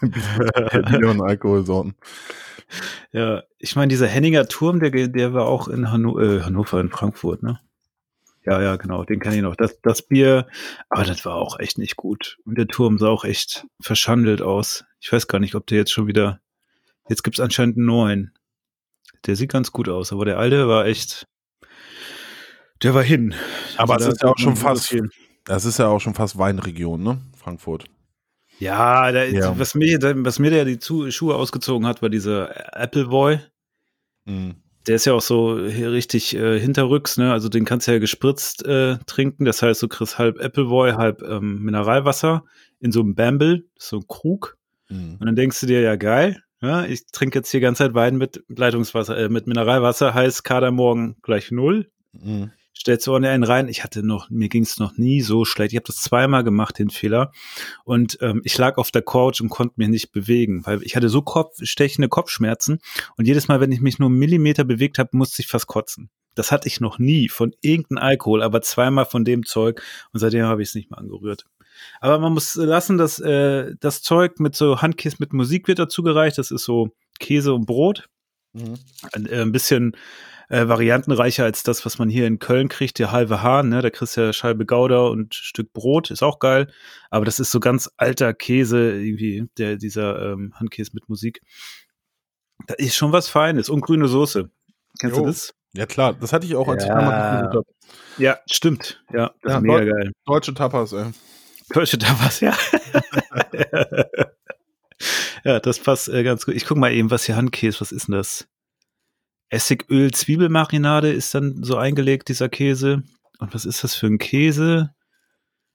[0.00, 1.94] Bier und Alkoholsorten.
[3.12, 6.90] Ja, ich meine, dieser Henninger Turm, der, der war auch in Hanno äh, Hannover, in
[6.90, 7.58] Frankfurt, ne?
[8.44, 9.56] Ja, ja, genau, den kenne ich noch.
[9.56, 10.46] Das, das Bier,
[10.88, 12.38] aber das war auch echt nicht gut.
[12.44, 14.84] Und der Turm sah auch echt verschandelt aus.
[15.00, 16.40] Ich weiß gar nicht, ob der jetzt schon wieder.
[17.08, 18.32] Jetzt gibt's anscheinend einen neuen.
[19.26, 21.26] Der sieht ganz gut aus, aber der alte war echt.
[22.82, 23.34] Der war hin.
[23.76, 25.10] Aber Also es ist ja auch schon fast, viel.
[25.56, 27.18] Es ist ja auch schon fast Weinregion, ne?
[27.36, 27.84] Frankfurt.
[28.58, 29.58] Ja, da, Ja.
[29.58, 33.38] Was, mir, was mir der die Schuhe ausgezogen hat, war dieser Appleboy.
[34.24, 34.56] Mhm.
[34.86, 37.32] Der ist ja auch so hier richtig äh, hinterrücks, ne?
[37.32, 39.44] Also den kannst du ja gespritzt äh, trinken.
[39.44, 42.44] Das heißt, du kriegst halb Appleboy, halb ähm, Mineralwasser
[42.80, 44.56] in so einem Bamble, das so ein Krug.
[44.88, 45.16] Mhm.
[45.20, 48.16] Und dann denkst du dir, ja geil, ja, ich trinke jetzt die ganze Zeit Wein
[48.16, 51.90] mit Leitungswasser, äh, mit Mineralwasser, heißt Kader morgen gleich null.
[52.12, 52.50] Mhm.
[52.78, 53.66] Stellst du an einen rein.
[53.66, 55.72] Ich hatte noch, mir ging es noch nie so schlecht.
[55.72, 57.32] Ich habe das zweimal gemacht, den Fehler.
[57.84, 61.08] Und ähm, ich lag auf der Couch und konnte mich nicht bewegen, weil ich hatte
[61.08, 62.78] so Kopf, stechende Kopfschmerzen.
[63.16, 66.08] Und jedes Mal, wenn ich mich nur einen Millimeter bewegt habe, musste ich fast kotzen.
[66.36, 69.82] Das hatte ich noch nie von irgendeinem Alkohol, aber zweimal von dem Zeug.
[70.12, 71.46] Und seitdem habe ich es nicht mehr angerührt.
[72.00, 76.04] Aber man muss lassen, dass äh, das Zeug mit so Handkäse mit Musik wird dazu
[76.04, 76.38] gereicht.
[76.38, 78.08] Das ist so Käse und Brot
[78.52, 78.74] Mhm.
[79.12, 79.96] ein, äh, ein bisschen
[80.48, 83.82] äh, variantenreicher als das, was man hier in Köln kriegt, der halbe Hahn, ne?
[83.82, 86.72] Da kriegst du ja Scheibe Gouda und Stück Brot, ist auch geil.
[87.10, 91.42] Aber das ist so ganz alter Käse, irgendwie, der, dieser ähm, Handkäse mit Musik.
[92.66, 94.50] Da ist schon was Feines und grüne Soße.
[95.00, 95.22] Kennst Jo.
[95.22, 95.54] du das?
[95.74, 96.94] Ja, klar, das hatte ich auch, als ich Ja.
[96.98, 98.22] damals gesucht habe.
[98.22, 99.04] Ja, stimmt.
[99.12, 100.12] Ja, das Ja, ist mega Deu- geil.
[100.24, 101.04] Deutsche Tapas, ey.
[101.74, 102.56] Deutsche Tapas, ja.
[105.48, 106.54] ja, das passt äh, ganz gut.
[106.54, 108.46] Ich guck mal eben, was hier Handkäse, was ist denn das?
[109.50, 113.02] Essigöl, Zwiebelmarinade ist dann so eingelegt, dieser Käse.
[113.38, 114.94] Und was ist das für ein Käse?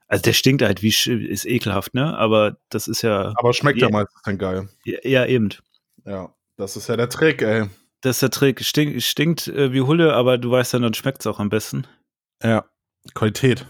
[0.07, 2.15] Also der stinkt halt wie, ist ekelhaft, ne?
[2.15, 3.91] Aber das ist ja, Aber schmeckt ja, Ja.
[3.91, 4.69] meistens dann geil.
[4.86, 5.49] ja, ja eben.
[6.05, 7.67] Ja, das ist ja der Trick, ey.
[8.01, 8.63] Das ist der Trick.
[8.63, 11.88] Stink, stinkt äh, wie Hulle, aber du weißt dann, dann schmeckt es auch am besten.
[12.43, 12.65] Ja,
[13.15, 13.65] Qualität.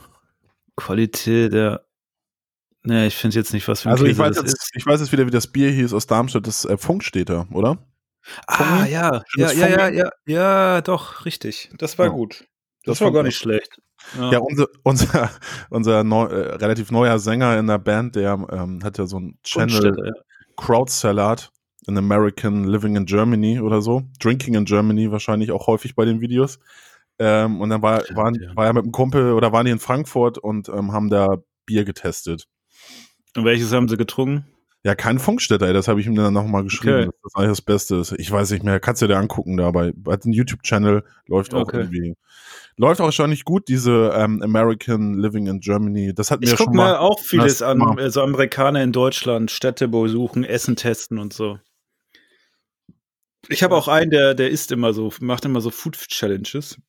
[0.75, 1.79] Qualität, ja.
[2.85, 4.85] Ne, ich finde jetzt nicht, was für ein Also ich Käse weiß, das jetzt, ich
[4.85, 7.77] weiß jetzt wieder, wie das Bier hieß aus Darmstadt, das äh, Funkstädter, oder?
[8.47, 9.21] Ah, ja.
[9.37, 11.69] Ja, ja, ja, ja, ja, doch, richtig.
[11.77, 12.45] Das war gut.
[12.85, 13.79] Das war gar ich nicht schlecht.
[14.17, 15.31] Ja, unser, unser,
[15.69, 19.95] unser äh, relativ neuer Sänger in der Band, der ähm, hat ja so einen Channel
[20.05, 20.11] ja.
[20.57, 21.51] Crowdsalat
[21.87, 24.03] in American Living in Germany oder so.
[24.19, 26.59] Drinking in Germany wahrscheinlich auch häufig bei den Videos.
[27.19, 30.37] Ähm, und dann war, waren, war er mit einem Kumpel oder waren die in Frankfurt
[30.37, 32.47] und ähm, haben da Bier getestet.
[33.35, 34.45] Und welches haben sie getrunken?
[34.85, 37.05] Ja, kein Funkstätter, ey, das habe ich ihm dann nochmal geschrieben, Okay.
[37.05, 38.11] dass das eigentlich das Beste ist.
[38.17, 41.61] Ich weiß nicht mehr, kannst du dir angucken da bei, bei dem YouTube-Channel läuft auch
[41.61, 41.77] Okay.
[41.77, 42.15] irgendwie.
[42.75, 46.13] Läuft auch schon nicht gut, diese ähm, American Living in Germany.
[46.13, 46.97] Das hat mir Ich gucke schon mir mal.
[46.97, 51.31] auch vieles das an, mal- äh, so Amerikaner in Deutschland, Städte besuchen, Essen testen und
[51.33, 51.59] so.
[53.49, 56.73] Ich habe auch einen, der, der isst immer so, macht immer so Food Challenges.
[56.73, 56.79] Äh,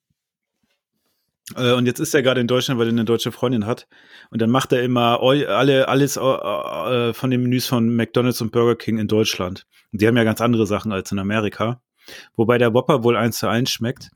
[1.52, 3.86] Und jetzt ist er gerade in Deutschland, weil er eine deutsche Freundin hat.
[4.30, 8.50] Und dann macht er immer alle, alles äh, äh, von den Menüs von McDonalds und
[8.50, 9.66] Burger King in Deutschland.
[9.92, 11.82] Und die haben ja ganz andere Sachen als in Amerika.
[12.34, 14.10] Wobei der Whopper wohl eins zu eins schmeckt.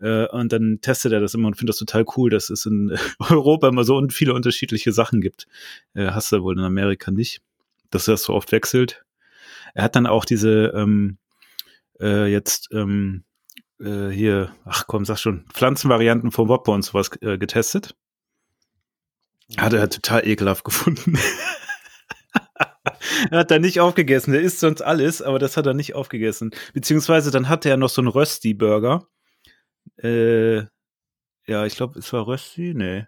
[0.00, 2.94] Äh, Und dann testet er das immer und findet das total cool, dass es in
[3.18, 5.46] Europa immer so viele unterschiedliche Sachen gibt.
[5.94, 7.40] Äh, Hast du wohl in Amerika nicht,
[7.90, 9.02] dass das so oft wechselt.
[9.72, 11.16] Er hat dann auch diese ähm,
[12.00, 13.24] äh, jetzt ähm,
[13.80, 17.94] äh, hier, ach komm, sag schon, Pflanzenvarianten vom Whopper und sowas äh, getestet.
[19.56, 21.18] Hat er total ekelhaft gefunden.
[23.30, 24.32] er hat da nicht aufgegessen.
[24.32, 26.50] Der isst sonst alles, aber das hat er nicht aufgegessen.
[26.72, 29.06] Beziehungsweise dann hatte er noch so einen Rösti-Burger.
[29.96, 30.58] Äh,
[31.46, 32.74] ja, ich glaube, es war Rösti?
[32.74, 33.06] Nee.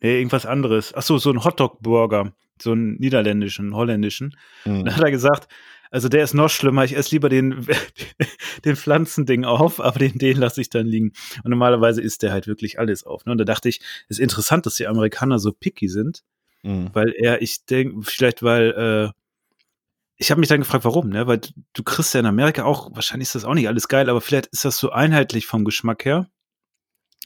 [0.00, 0.94] Nee, irgendwas anderes.
[0.94, 2.32] Ach so, so ein Hotdog-Burger.
[2.60, 4.36] So einen niederländischen, holländischen.
[4.64, 4.84] Mhm.
[4.84, 5.48] Dann hat er gesagt,
[5.92, 7.66] also der ist noch schlimmer, ich esse lieber den,
[8.64, 11.12] den Pflanzending auf, aber den, den lasse ich dann liegen.
[11.44, 13.26] Und normalerweise isst der halt wirklich alles auf.
[13.26, 13.32] Ne?
[13.32, 16.24] Und da dachte ich, es ist interessant, dass die Amerikaner so picky sind,
[16.64, 16.90] Mhm.
[16.92, 19.18] weil er, ich denke, vielleicht weil, äh,
[20.16, 21.26] ich habe mich dann gefragt, warum, ne?
[21.26, 24.08] Weil du, du kriegst ja in Amerika auch, wahrscheinlich ist das auch nicht alles geil,
[24.08, 26.30] aber vielleicht ist das so einheitlich vom Geschmack her,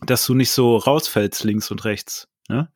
[0.01, 2.73] dass du nicht so rausfällst links und rechts, ne?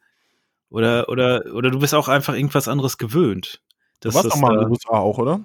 [0.68, 3.62] Oder, oder, oder du bist auch einfach irgendwas anderes gewöhnt.
[4.00, 5.40] Du Dass warst das doch mal in den USA auch, oder?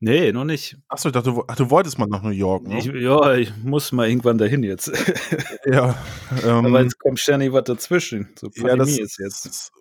[0.00, 0.76] Nee, noch nicht.
[0.88, 2.78] Achso, ich dachte, du, ach, du wolltest mal nach New York, ne?
[2.78, 4.88] Ich, ja, ich muss mal irgendwann dahin jetzt.
[5.66, 5.96] ja.
[6.44, 8.28] Ähm, Aber jetzt kommt ständig was dazwischen.
[8.38, 9.46] So ja, das Pandemie ist jetzt.
[9.46, 9.72] ist-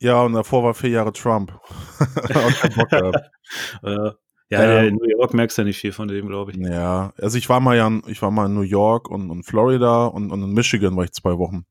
[0.00, 1.52] Ja, und davor war vier Jahre Trump.
[2.00, 3.16] Auch keinen Bock gehabt.
[3.82, 3.90] Äh,
[4.50, 6.56] ja, Ähm, ja, in New York merkst du ja nicht viel von dem, glaube ich.
[6.56, 9.42] Ja, also ich war mal ja, in- ich war mal in New York und, und
[9.44, 11.66] Florida und, und in Michigan war ich zwei Wochen.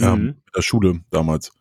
[0.00, 0.28] Ähm, Mhm.
[0.28, 1.52] in der Schule damals.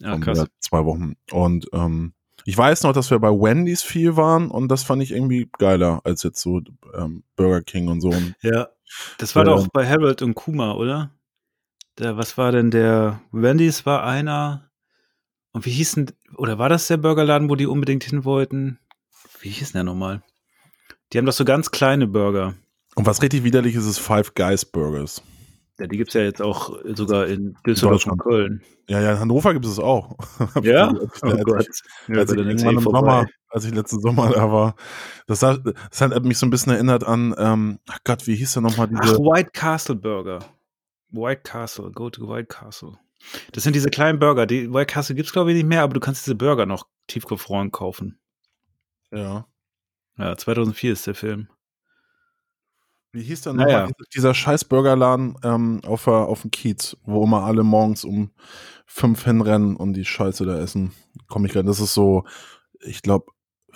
[0.00, 0.44] Ja, Waren krass.
[0.60, 1.14] zwei Wochen.
[1.30, 5.12] Und ähm, ich weiß noch, dass wir bei Wendy's viel waren und das fand ich
[5.12, 6.60] irgendwie geiler als jetzt so
[6.94, 8.10] ähm, Burger King und so.
[8.42, 8.68] Ja.
[9.18, 11.10] Das war Äh, doch bei Harold und Kuma, oder?
[11.98, 13.20] Der, was war denn der?
[13.30, 14.70] Wendy's war einer.
[15.52, 18.78] Und wie hieß denn, oder war das der Burgerladen, wo die unbedingt hin wollten?
[19.40, 20.22] Wie hieß denn der nochmal?
[21.12, 22.54] Die haben doch so ganz kleine Burger.
[22.94, 25.22] Und was richtig widerlich ist, ist Five Guys Burgers.
[25.80, 28.18] Ja, die gibt's ja jetzt auch sogar in Düsseldorf und.
[28.18, 28.62] Köln.
[28.88, 30.16] Ja, ja, in Hannover gibt es es auch.
[30.56, 30.88] Ich- Ja?
[30.88, 31.66] als ich- Oh ich- Gott.
[32.08, 34.74] Ja, als ich im NC Sommer, als ich letzten Sommer da war,
[35.26, 38.52] das hat, das hat mich so ein bisschen erinnert an, ähm, ach Gott, wie hieß
[38.52, 40.40] der nochmal Ach, diese, White Castle Burger.
[41.10, 42.98] White Castle, go to White Castle.
[43.52, 44.46] Das sind diese kleinen Burger.
[44.46, 47.70] Die White Castle gibt's glaube ich nicht mehr, aber du kannst diese Burger noch tiefgefroren
[47.72, 48.18] kaufen.
[49.10, 49.46] ja,
[50.18, 51.48] Ja, 2004 ist der Film.
[53.12, 53.80] Wie hieß der Naja.
[53.80, 58.30] nochmal, dieser scheiß Burgerladen ähm, auf, auf dem Kiez, wo immer alle morgens um
[58.86, 60.92] fünf hinrennen und die Scheiße da essen.
[61.28, 62.24] Komme ich gerade, das ist so,
[62.80, 63.26] ich glaube,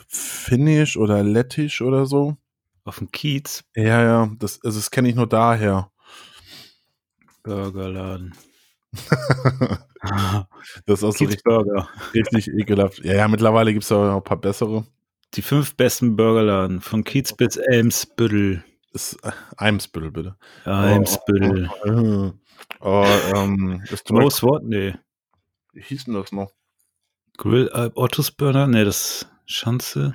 [0.07, 2.37] Finnisch oder Lettisch oder so.
[2.85, 3.65] Auf dem Kiez.
[3.75, 5.91] Ja, ja, das, also das kenne ich nur daher.
[7.43, 8.35] Burgerladen.
[10.85, 11.43] Das ist auch so richtig,
[12.15, 13.03] richtig ekelhaft.
[13.03, 14.85] Ja, ja, mittlerweile gibt es auch noch ein paar bessere.
[15.33, 16.83] Die fünf besten Burgerladen.
[16.83, 18.63] Von Kiez bis Elmsbüttel.
[18.95, 20.37] Ist äh, Eimsbüttel, bitte.
[20.65, 21.69] Elmsbüttel.
[21.85, 22.33] Oh,
[22.81, 24.63] oh, ähm, ist Rose what?
[24.63, 24.95] Nee.
[25.73, 26.53] Wie hieß denn das noch?
[27.37, 28.69] Grill, äh, Ottos Burger?
[28.69, 30.15] Nee, das Schanze.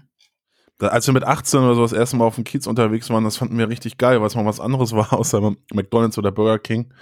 [0.78, 3.26] Da, als wir mit 18 oder so das erste Mal auf dem Kiez unterwegs waren,
[3.26, 5.42] das fanden wir richtig geil, weil es mal was anderes war, außer
[5.74, 6.94] McDonalds oder Burger King.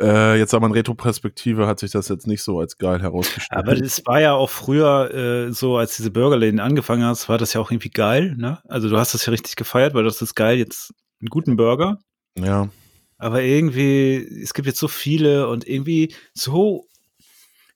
[0.00, 3.58] Äh, jetzt aber in Retroperspektive hat sich das jetzt nicht so als geil herausgestellt.
[3.58, 7.52] Aber das war ja auch früher äh, so, als diese Burgerläden angefangen hast, war das
[7.52, 8.60] ja auch irgendwie geil, ne?
[8.66, 11.98] Also du hast das ja richtig gefeiert, weil das ist geil, jetzt einen guten Burger.
[12.38, 12.70] Ja.
[13.18, 16.86] Aber irgendwie, es gibt jetzt so viele und irgendwie so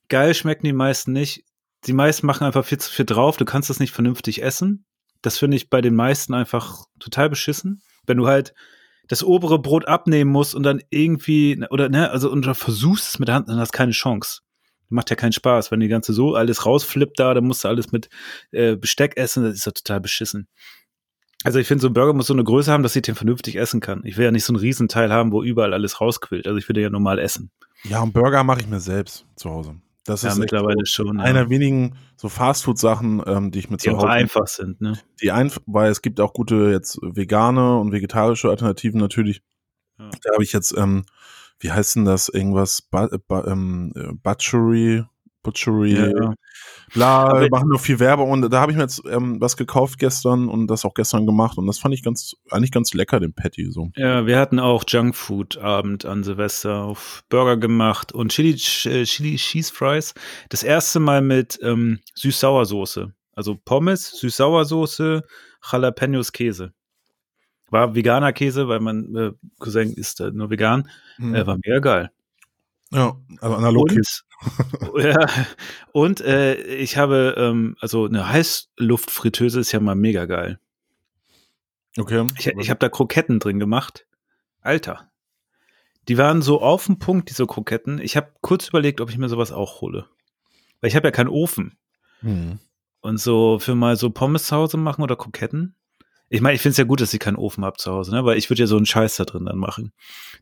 [0.09, 1.45] geil schmecken die meisten nicht.
[1.87, 4.87] Die meisten machen einfach viel zu viel drauf, du kannst das nicht vernünftig essen.
[5.21, 7.83] Das finde ich bei den meisten einfach total beschissen.
[8.07, 8.55] Wenn du halt
[9.09, 13.19] das obere Brot abnehmen musst und dann irgendwie, oder ne, also und du versuchst es
[13.19, 14.41] mit der Hand, dann hast du keine Chance.
[14.89, 15.71] Macht ja keinen Spaß.
[15.71, 18.09] Wenn die ganze so alles rausflippt da, dann musst du alles mit
[18.53, 20.49] äh, Besteck essen, das ist ja total beschissen.
[21.43, 23.57] Also ich finde, so ein Burger muss so eine Größe haben, dass ich den vernünftig
[23.57, 24.01] essen kann.
[24.05, 26.47] Ich will ja nicht so einen Riesenteil haben, wo überall alles rausquillt.
[26.47, 27.51] Also ich den ja normal essen.
[27.85, 29.77] Ja, einen Burger mache ich mir selbst zu Hause.
[30.05, 31.19] Das ja, ist mittlerweile schon.
[31.19, 31.51] einer ja.
[31.51, 34.99] wenigen so Fastfood-Sachen, ähm, die ich mit Die zu auch Hause einfach sind, ne?
[35.23, 39.43] die einfach, weil es gibt auch gute jetzt vegane und vegetarische Alternativen natürlich.
[39.99, 40.11] Ja.
[40.23, 41.07] Da habe ich jetzt, ähm,
[41.59, 45.05] wie heißt denn das, irgendwas, ba, ba, ähm, äh, Butchery,
[45.45, 46.35] Butchery, Ja.
[46.93, 50.01] bla, Aber- machen noch viel Werbung und da habe ich mir jetzt ähm, was gekauft
[50.01, 53.33] gestern und das auch gestern gemacht und das fand ich ganz, eigentlich ganz lecker, den
[53.33, 53.91] Patty so.
[53.95, 58.51] Ja, wir hatten auch Junkfood-Abend an Silvester auf Burger gemacht und Chili,
[58.91, 60.15] äh, Chili Cheese Fries.
[60.49, 63.13] Das erste Mal mit ähm, Süß-Sauersoße.
[63.37, 65.23] Also Pommes, Süß-Sauersoße,
[65.71, 66.73] Jalapenos Käse.
[67.71, 70.89] War veganer Käse, weil mein äh, Cousin ist äh, nur vegan.
[71.19, 71.35] Mhm.
[71.35, 72.11] Äh, war mega geil.
[72.93, 74.23] ja, also analog Und,
[74.97, 75.27] ja,
[75.93, 80.59] und äh, ich habe, ähm, also eine Heißluftfritteuse ist ja mal mega geil.
[81.97, 82.27] Okay.
[82.39, 84.07] Ich, ich habe da Kroketten drin gemacht.
[84.61, 85.11] Alter.
[86.09, 87.99] Die waren so auf den Punkt, diese Kroketten.
[87.99, 90.07] Ich habe kurz überlegt, ob ich mir sowas auch hole.
[90.81, 91.77] Weil ich habe ja keinen Ofen.
[92.21, 92.59] Mhm.
[93.01, 95.75] Und so für mal so Pommes zu Hause machen oder Kroketten.
[96.31, 98.25] Ich meine, ich finde es ja gut, dass ich keinen Ofen habe zu Hause, ne?
[98.25, 99.93] Weil ich würde ja so einen Scheiß da drin dann machen.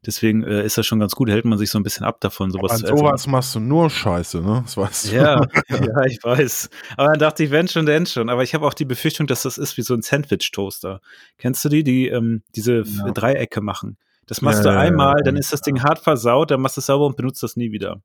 [0.06, 2.50] Deswegen äh, ist das schon ganz gut, hält man sich so ein bisschen ab davon,
[2.50, 2.96] sowas zu essen.
[2.96, 4.60] sowas machst du nur Scheiße, ne?
[4.64, 5.14] Das weißt du.
[5.16, 6.70] Ja, ja, ich weiß.
[6.96, 8.30] Aber dann dachte ich, wenn schon, denn schon.
[8.30, 11.00] Aber ich habe auch die Befürchtung, dass das ist wie so ein Sandwich-Toaster.
[11.38, 13.10] Kennst du die, die ähm, diese Ja.
[13.10, 13.98] Dreiecke machen?
[14.26, 15.22] Das machst Ja, du einmal, ja.
[15.24, 17.72] dann ist das Ding hart versaut, dann machst du es sauber und benutzt das nie
[17.72, 18.00] wieder.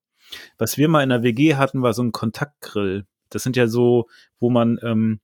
[0.58, 3.06] Was wir mal in der WG hatten, war so ein Kontaktgrill.
[3.30, 4.08] Das sind ja so,
[4.40, 5.20] wo man ähm,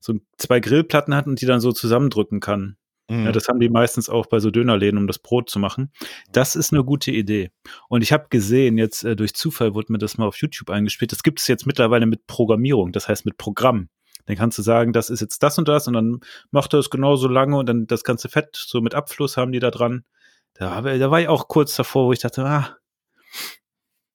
[0.00, 2.76] so zwei Grillplatten hat und die dann so zusammendrücken kann.
[3.08, 3.24] Mhm.
[3.24, 5.92] Ja, das haben die meistens auch bei so Dönerläden, um das Brot zu machen.
[6.30, 7.50] Das ist eine gute Idee.
[7.88, 11.12] Und ich habe gesehen, jetzt äh, durch Zufall wurde mir das mal auf YouTube eingespielt.
[11.12, 13.88] Das gibt es jetzt mittlerweile mit Programmierung, das heißt mit Programm.
[14.26, 16.90] Dann kannst du sagen, das ist jetzt das und das und dann macht er es
[16.90, 20.04] genauso lange und dann das ganze Fett so mit Abfluss haben die da dran.
[20.52, 22.76] Da, da war ich auch kurz davor, wo ich dachte, ah.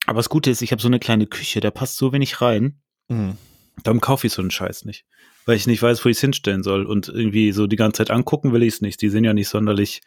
[0.06, 2.82] Aber das Gute ist, ich habe so eine kleine Küche, da passt so wenig rein.
[3.08, 3.38] Mhm.
[3.84, 5.06] Darum kaufe ich so einen Scheiß nicht.
[5.46, 6.86] Weil ich nicht weiß, wo ich es hinstellen soll.
[6.86, 9.02] Und irgendwie so die ganze Zeit angucken will ich es nicht.
[9.02, 10.02] Die sehen ja nicht sonderlich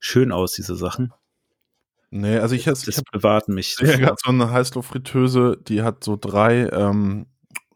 [0.00, 1.12] schön aus, diese Sachen.
[2.10, 3.76] Nee, also ich, ich Das bewahrt mich.
[3.80, 7.26] Ja, gerade so eine Heißluftfritteuse, die hat so drei, ähm,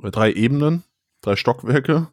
[0.02, 0.82] drei Ebenen,
[1.20, 2.08] drei Stockwerke.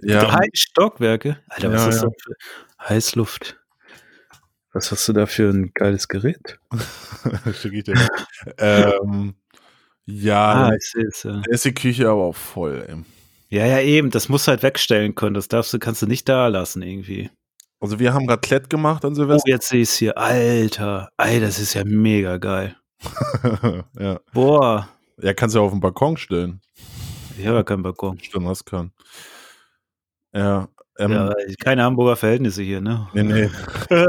[0.00, 1.38] Ja, Drei Stockwerke?
[1.48, 2.08] Alter, was Ja, ist ja.
[2.08, 3.58] das für Heißluft?
[4.72, 6.58] Was hast du da für ein geiles Gerät?
[7.60, 7.94] schick ich dir.
[8.58, 9.34] ähm,
[10.06, 11.24] ja, Ah, ich es.
[11.24, 11.42] Ja.
[11.44, 12.84] da ist die Küche aber auch voll.
[12.88, 13.04] Ey.
[13.52, 14.10] Ja, ja, eben.
[14.10, 15.34] Das musst du halt wegstellen können.
[15.34, 17.30] Das darfst du, kannst du nicht da lassen irgendwie.
[17.80, 19.50] Also wir haben Raclette gemacht an Oh, Silvester.
[19.50, 20.16] jetzt sehe ich es hier.
[20.16, 21.10] Alter.
[21.18, 22.76] Ey, das ist ja mega geil.
[23.98, 24.20] ja.
[24.32, 24.88] Boah.
[25.20, 26.60] ja, kannst du ja auf den Balkon stellen.
[27.38, 28.18] Ich habe ja keinen Balkon.
[28.20, 28.92] Stimmt, das kann.
[30.34, 30.68] Ja,
[31.04, 33.08] ähm, Ja, keine Hamburger Verhältnisse hier, ne?
[33.12, 33.50] nee, nee.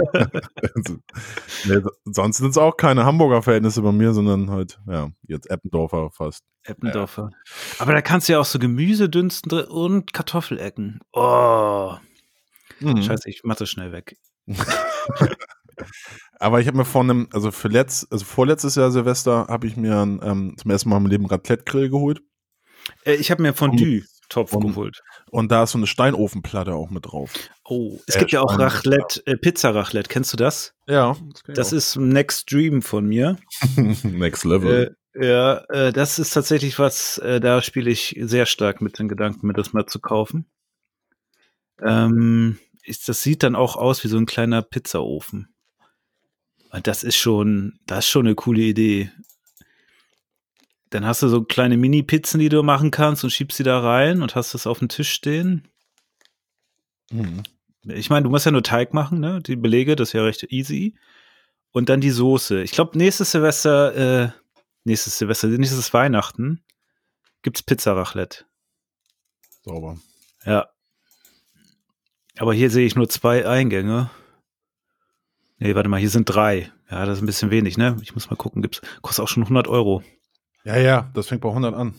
[1.66, 1.82] nee.
[2.06, 6.44] Sonst sind es auch keine Hamburger Verhältnisse bei mir, sondern halt, ja, jetzt Eppendorfer fast.
[6.64, 7.30] Eppendorfer.
[7.80, 11.00] Aber da kannst du ja auch so Gemüse dünsten drin und Kartoffelecken.
[11.12, 11.94] Oh.
[12.80, 13.02] Mhm.
[13.02, 14.18] Scheiße, ich mach das schnell weg.
[16.40, 19.78] Aber ich habe mir vor einem, also für letzt, also vorletztes Jahr Silvester habe ich
[19.78, 22.22] mir ähm, zum ersten Mal im Leben Raclette-Grill geholt.
[23.06, 23.54] Äh, ich habe mir
[24.30, 25.02] Fondue-Topf Und- geholt.
[25.32, 27.32] Und da ist so eine Steinofenplatte auch mit drauf.
[27.66, 30.10] Oh, es Äh, gibt ja auch Raclette, äh, Pizza-Raclette.
[30.10, 30.74] Kennst du das?
[30.88, 31.16] Ja,
[31.48, 33.38] Das ist ein Next Dream von mir.
[34.04, 34.96] Next Level.
[35.16, 39.08] Äh, ja, äh, das ist tatsächlich was, äh, da spiele ich sehr stark mit den
[39.08, 40.46] Gedanken, mir das mal zu kaufen.
[41.82, 45.54] Ähm, ist, das sieht dann auch aus wie so ein kleiner Pizzaofen.
[46.72, 49.12] Und das ist schon, das ist schon eine coole Idee.
[50.94, 54.22] Dann hast du so kleine Mini-Pizzen, die du machen kannst und schiebst sie da rein
[54.22, 55.68] und hast das auf dem Tisch stehen.
[57.12, 57.42] Mhm.
[57.86, 59.42] Ich meine, du musst ja nur Teig machen, ne?
[59.42, 60.96] Die Belege, das ist ja recht easy.
[61.72, 62.62] Und dann die Soße.
[62.62, 64.32] Ich glaube, nächstes Silvester, äh,
[64.84, 66.64] nächstes Silvester, nächstes Weihnachten
[67.42, 68.46] gibt's Pizza Raclette.
[69.64, 69.98] Sauber.
[70.46, 70.70] Ja.
[72.38, 74.12] Aber hier sehe ich nur zwei Eingänge.
[75.58, 76.72] Nee, warte mal, hier sind drei.
[76.92, 77.98] Ja, das ist ein bisschen wenig, ne?
[78.04, 80.04] Ich muss mal gucken, gibt's, kostet auch schon 100 Euro.
[80.66, 81.94] Ja, ja, das fängt bei 100 an.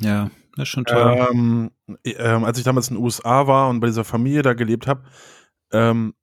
[0.00, 1.28] Ja, das ist schon teuer.
[1.30, 1.70] Ähm,
[2.04, 5.04] ähm, als ich damals in den USA war und bei dieser Familie da gelebt habe,
[5.72, 6.14] ähm,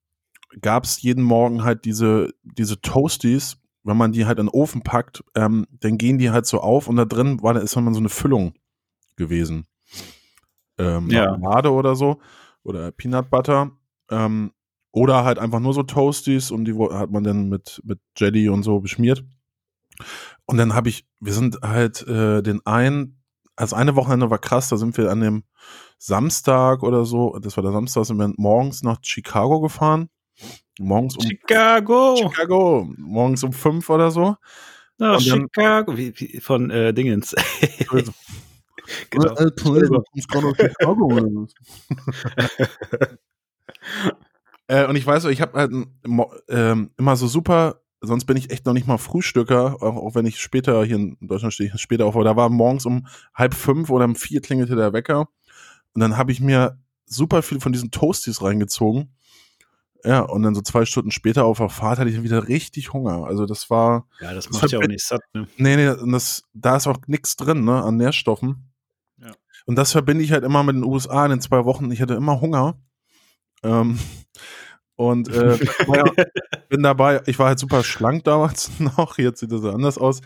[0.61, 4.81] gab es jeden Morgen halt diese, diese Toasties, wenn man die halt in den Ofen
[4.81, 7.93] packt, ähm, dann gehen die halt so auf und da drin war da ist dann
[7.93, 8.53] so eine Füllung
[9.15, 9.65] gewesen.
[10.77, 11.31] Ähm, Ja.
[11.37, 12.19] Marmelade oder so
[12.63, 13.71] oder Peanut Butter.
[14.09, 14.51] Ähm,
[14.91, 18.63] oder halt einfach nur so Toasties und die hat man dann mit, mit Jelly und
[18.63, 19.23] so beschmiert.
[20.45, 23.21] Und dann habe ich, wir sind halt äh, den einen,
[23.55, 25.43] also eine Wochenende war krass, da sind wir an dem
[25.97, 30.09] Samstag oder so, das war der Samstag, sind wir morgens nach Chicago gefahren.
[30.79, 32.15] Morgens um Chicago!
[32.17, 34.35] Chicago, morgens um fünf oder so.
[34.99, 35.97] Nach Und dann- Chicago!
[35.97, 37.33] Wie, wie, von äh, Dingens.
[39.09, 39.33] genau.
[39.35, 39.51] Äh,
[39.89, 41.17] aus Chicago
[44.67, 45.71] äh, und ich weiß, ich habe halt
[46.49, 50.25] ähm, immer so super, sonst bin ich echt noch nicht mal Frühstücker, auch, auch wenn
[50.25, 53.53] ich später hier in Deutschland stehe, ich später auf, aber da war morgens um halb
[53.53, 55.29] fünf oder um vier klingelte der Wecker.
[55.93, 59.13] Und dann habe ich mir super viel von diesen Toasties reingezogen.
[60.03, 63.25] Ja, und dann so zwei Stunden später auf der Fahrt hatte ich wieder richtig Hunger.
[63.25, 65.47] Also das war, Ja, das Das macht ja auch nicht satt, ne?
[65.57, 68.71] Nee, nee, und das, da ist auch nichts drin, ne, an Nährstoffen.
[69.17, 69.31] Ja.
[69.65, 71.91] Und das verbinde ich halt immer mit den USA in den zwei Wochen.
[71.91, 72.79] Ich hatte immer Hunger.
[73.63, 73.99] Ähm,
[74.97, 75.57] und äh,
[76.69, 80.21] bin dabei, ich war halt super schlank damals noch, jetzt sieht das so anders aus.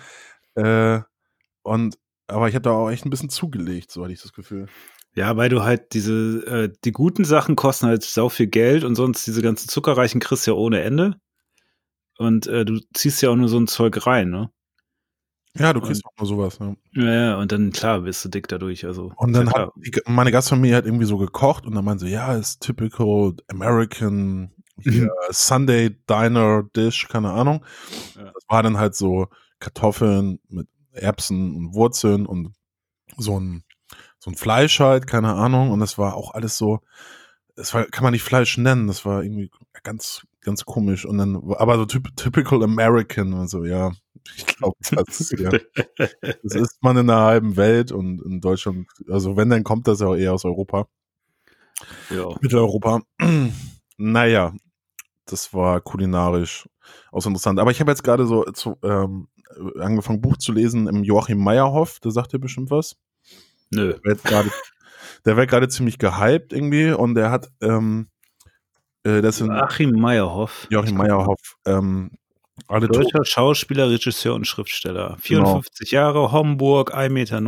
[0.56, 1.02] Äh,
[1.62, 1.98] und
[2.28, 4.68] aber ich habe da auch echt ein bisschen zugelegt, so hatte ich das Gefühl.
[5.14, 8.96] Ja, weil du halt diese, äh, die guten Sachen kosten halt sau viel Geld und
[8.96, 11.20] sonst diese ganzen zuckerreichen kriegst du ja ohne Ende.
[12.18, 14.52] Und äh, du ziehst ja auch nur so ein Zeug rein, ne?
[15.58, 16.60] Ja, du kriegst auch nur sowas.
[16.60, 16.76] Ja.
[16.94, 18.86] Ja, ja, und dann, klar, bist du dick dadurch.
[18.86, 22.06] Also, Und dann ja hat die, meine Gastfamilie hat irgendwie so gekocht und dann meinte
[22.06, 24.52] sie, ja, ist typical American
[24.84, 27.66] hier, Sunday Diner Dish, keine Ahnung.
[28.16, 29.28] Das war dann halt so
[29.60, 32.54] Kartoffeln mit Erbsen und Wurzeln und
[33.18, 33.64] so ein,
[34.20, 35.72] so ein Fleisch halt, keine Ahnung.
[35.72, 36.80] Und das war auch alles so,
[37.56, 39.52] das war, kann man nicht Fleisch nennen, das war irgendwie
[39.84, 41.06] ganz, ganz komisch.
[41.06, 43.92] Und dann, aber so typ, typical American und so, ja.
[44.38, 45.50] Ich glaube, das, ja.
[46.44, 50.00] das ist man in der halben Welt und in Deutschland, also wenn, dann kommt das
[50.00, 50.88] ja auch eher aus Europa.
[52.12, 52.28] ja.
[52.40, 53.02] Mitteleuropa.
[53.98, 54.54] naja,
[55.26, 56.68] das war kulinarisch
[57.12, 57.60] auch so interessant.
[57.60, 59.28] Aber ich habe jetzt gerade so zu, ähm,
[59.80, 62.96] angefangen, Buch zu lesen im Joachim Meyerhoff, der sagt dir bestimmt was.
[63.70, 63.94] Nö.
[63.94, 68.10] Der wird gerade, ziemlich gehypt irgendwie und der hat, ähm,
[69.04, 70.68] äh, das sind Achim Meyerhoff.
[70.70, 72.12] Joachim Meyerhoff, ähm,
[72.68, 75.18] alle Deutscher Schauspieler, Regisseur und Schriftsteller.
[75.20, 77.42] 54 Jahre, Homburg, 1,90 Meter.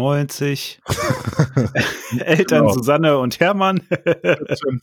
[2.26, 2.74] Eltern Genau.
[2.74, 3.82] Susanne und Hermann.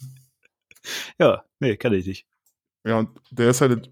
[1.19, 2.27] ja, nee, kann ich nicht.
[2.85, 3.91] Ja, und der ist halt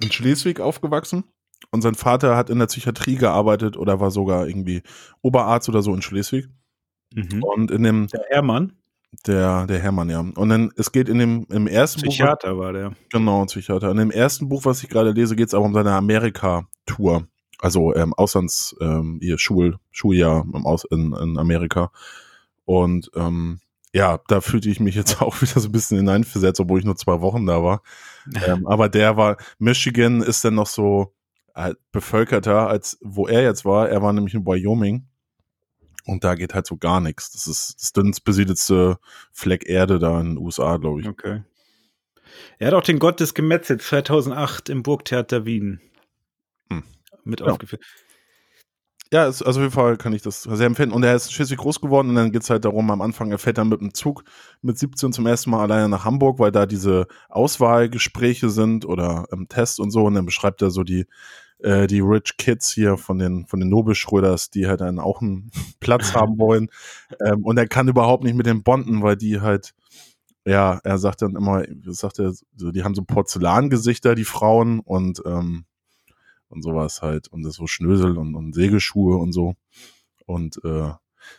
[0.00, 1.24] in- Schleswig aufgewachsen
[1.70, 4.82] und sein Vater hat in der Psychiatrie gearbeitet oder war sogar irgendwie
[5.22, 6.48] Oberarzt oder so in Schleswig.
[7.14, 7.42] Mhm.
[7.42, 8.72] Und in dem, Der Hermann,
[9.26, 10.20] der, der Hermann, ja.
[10.20, 12.90] Und dann, es geht in dem, im ersten Psychiater war der.
[12.90, 13.90] Buch, genau, Psychiater.
[13.90, 17.26] In dem ersten Buch, was ich gerade lese, geht es aber um seine Amerika-Tour.
[17.58, 21.90] Also, ähm, Auslands, ähm, ihr Schul, Schuljahr im Aus, in, in Amerika.
[22.64, 23.60] Und, ähm,
[23.92, 26.96] ja, da fühlte ich mich jetzt auch wieder so ein bisschen hineinversetzt, obwohl ich nur
[26.96, 27.82] zwei Wochen da war.
[28.46, 31.14] Ähm, aber der war, Michigan ist dann noch so
[31.54, 33.88] halt bevölkerter, als wo er jetzt war.
[33.88, 35.06] Er war nämlich in Wyoming.
[36.06, 37.30] Und da geht halt so gar nichts.
[37.32, 38.98] Das ist das dünnst besiedelste
[39.32, 41.08] Fleck Erde da in den USA, glaube ich.
[41.08, 41.42] Okay.
[42.58, 45.80] Er hat auch den Gott des Gemetzels 2008 im Burgtheater Wien
[46.70, 46.84] Hm.
[47.24, 47.46] mit Ja.
[47.46, 47.84] aufgeführt.
[49.12, 50.92] Ja, es, also auf jeden Fall kann ich das sehr empfehlen.
[50.92, 53.58] Und er ist Schleswig groß geworden und dann geht's halt darum, am Anfang, er fährt
[53.58, 54.22] dann mit dem Zug
[54.62, 59.48] mit 17 zum ersten Mal alleine nach Hamburg, weil da diese Auswahlgespräche sind oder ähm,
[59.48, 60.04] Tests und so.
[60.04, 61.06] Und dann beschreibt er so die,
[61.58, 65.50] äh, die Rich Kids hier von den, von den Nobelschröders, die halt dann auch einen
[65.80, 66.68] Platz haben wollen.
[67.24, 69.74] Ähm, und er kann überhaupt nicht mit den Bonden, weil die halt,
[70.44, 75.64] ja, er sagt dann immer, sagt er, die haben so Porzellangesichter, die Frauen, und ähm,
[76.50, 79.54] und sowas halt und das so Schnösel und, und Segelschuhe und so.
[80.26, 80.90] Und äh,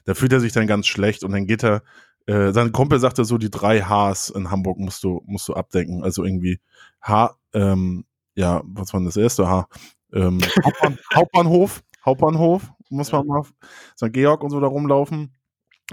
[0.06, 1.84] da fühlt er sich dann ganz schlecht und dann geht er,
[2.26, 6.04] äh, sein Kumpel sagte so, die drei Hs in Hamburg musst du, musst du abdenken.
[6.04, 6.60] Also irgendwie
[7.02, 8.06] H, ähm,
[8.36, 9.68] ja, was war denn das erste H?
[10.14, 13.44] Ähm, Hauptbahn, Hauptbahnhof, Hauptbahnhof, muss man mal
[13.98, 14.14] St.
[14.14, 15.36] Georg und so da rumlaufen.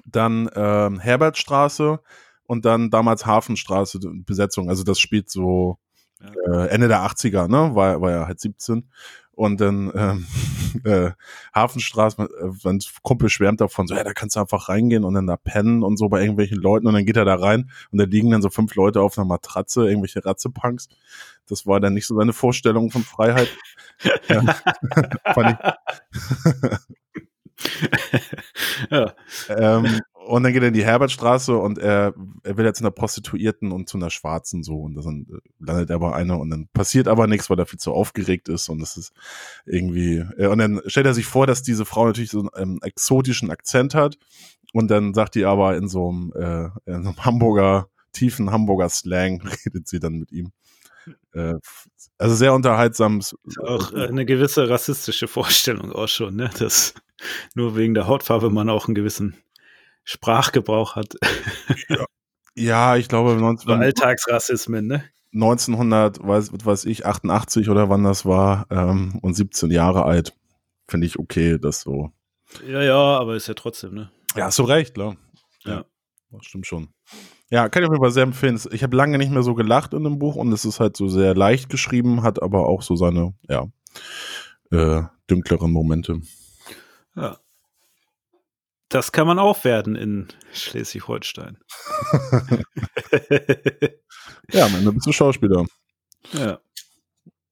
[0.05, 2.01] Dann ähm, Herbertstraße
[2.45, 4.69] und dann damals Hafenstraße Besetzung.
[4.69, 5.79] Also das spielt so
[6.21, 6.65] Ja.
[6.65, 7.75] äh, Ende der 80er, ne?
[7.75, 8.89] War, war er halt 17.
[9.33, 10.27] Und dann ähm,
[10.85, 11.13] äh,
[11.55, 15.29] Hafenstraße, äh, mein Kumpel schwärmt davon, so, ja, da kannst du einfach reingehen und dann
[15.29, 18.05] da pennen und so bei irgendwelchen Leuten und dann geht er da rein und da
[18.05, 20.89] liegen dann so fünf Leute auf einer Matratze, irgendwelche Ratzepunks.
[21.47, 23.49] Das war dann nicht so seine Vorstellung von Freiheit.
[24.29, 24.43] ja.
[25.35, 25.73] Fand ich,
[28.91, 29.13] ja.
[29.49, 32.91] ähm, und dann geht er in die Herbertstraße und er, er will jetzt in der
[32.91, 35.27] Prostituierten und zu einer Schwarzen so und dann
[35.59, 38.69] landet er bei einer und dann passiert aber nichts, weil er viel zu aufgeregt ist
[38.69, 39.13] und das ist
[39.65, 42.79] irgendwie äh, und dann stellt er sich vor, dass diese Frau natürlich so einen ähm,
[42.83, 44.19] exotischen Akzent hat
[44.75, 48.89] und dann sagt die aber in so einem, äh, in so einem Hamburger tiefen Hamburger
[48.89, 50.53] Slang redet sie dann mit ihm.
[51.33, 51.55] Äh,
[52.19, 53.23] also sehr unterhaltsam.
[53.63, 56.51] Auch äh, eine gewisse rassistische Vorstellung auch schon, ne?
[56.59, 56.95] Dass
[57.55, 59.37] nur wegen der Hautfarbe man auch einen gewissen
[60.09, 61.17] Sprachgebrauch hat.
[61.89, 62.07] Ja,
[62.55, 65.05] ja ich glaube, 19, Alltagsrassismen, ne?
[65.35, 70.33] 1900, weiß, weiß ich, 88 oder wann das war, ähm, und 17 Jahre alt,
[70.89, 72.11] finde ich okay, das so.
[72.67, 74.11] Ja, ja, aber ist ja trotzdem, ne?
[74.35, 75.17] Ja, hast du recht, klar.
[75.65, 75.85] Ja.
[76.31, 76.89] Das stimmt schon.
[77.51, 78.59] Ja, kann ich auf jeden Fall sehr empfehlen.
[78.73, 81.09] Ich habe lange nicht mehr so gelacht in dem Buch und es ist halt so
[81.09, 83.67] sehr leicht geschrieben, hat aber auch so seine, ja,
[84.71, 86.23] äh, dünkleren Momente.
[87.15, 87.39] Ja.
[88.89, 91.59] Das kann man auch werden in Schleswig-Holstein.
[94.51, 95.67] ja, am Ende bist du Schauspieler.
[96.33, 96.59] Ja.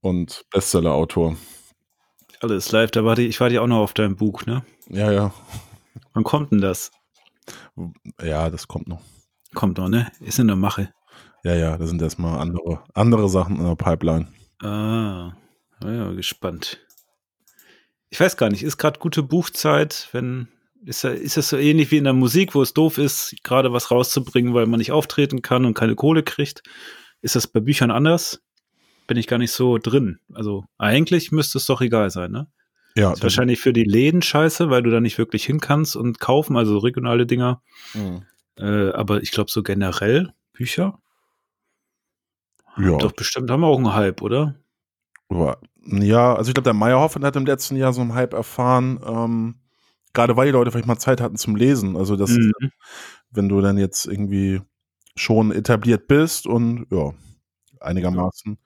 [0.00, 1.36] Und Bestseller-Autor.
[2.40, 4.64] Alles live, da war die, ich war die auch noch auf deinem Buch, ne?
[4.88, 5.34] Ja, ja.
[6.14, 6.90] Wann kommt denn das?
[8.22, 9.02] Ja, das kommt noch.
[9.54, 10.10] Kommt noch, ne?
[10.20, 10.92] Ist in der Mache.
[11.44, 14.28] Ja, ja, da sind erstmal andere, andere Sachen in der Pipeline.
[14.62, 15.32] Ah,
[15.82, 16.80] ja, gespannt.
[18.08, 20.48] Ich weiß gar nicht, ist gerade gute Buchzeit, wenn
[20.86, 23.90] ist, ist das so ähnlich wie in der Musik, wo es doof ist, gerade was
[23.90, 26.62] rauszubringen, weil man nicht auftreten kann und keine Kohle kriegt?
[27.22, 28.40] Ist das bei Büchern anders?
[29.08, 30.20] Bin ich gar nicht so drin.
[30.32, 32.46] Also eigentlich müsste es doch egal sein, ne?
[32.96, 33.12] Ja.
[33.12, 36.56] Ist wahrscheinlich für die Läden scheiße, weil du da nicht wirklich hin kannst und kaufen,
[36.56, 37.62] also regionale Dinger.
[37.92, 38.22] Mhm.
[38.58, 40.98] Äh, aber ich glaube so generell Bücher.
[42.78, 42.96] Ja.
[42.96, 44.54] Doch bestimmt haben wir auch einen Hype, oder?
[45.84, 49.00] Ja, also ich glaube, der Meyerhoff hat im letzten Jahr so einen Hype erfahren.
[49.04, 49.54] Ähm,
[50.14, 51.96] gerade weil die Leute vielleicht mal Zeit hatten zum Lesen.
[51.96, 52.52] Also das, Mhm.
[53.30, 54.60] wenn du dann jetzt irgendwie
[55.16, 57.12] schon etabliert bist und ja,
[57.80, 58.58] einigermaßen,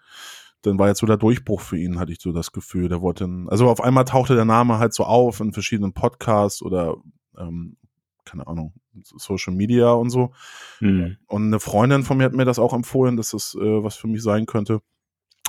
[0.62, 2.88] dann war jetzt so der Durchbruch für ihn, hatte ich so das Gefühl.
[2.88, 6.62] Der wurde dann, also auf einmal tauchte der Name halt so auf in verschiedenen Podcasts
[6.62, 6.96] oder
[7.38, 7.76] ähm,
[8.24, 10.32] keine Ahnung, Social Media und so.
[10.80, 11.16] Mhm.
[11.26, 14.06] Und eine Freundin von mir hat mir das auch empfohlen, dass das äh, was für
[14.08, 14.80] mich sein könnte.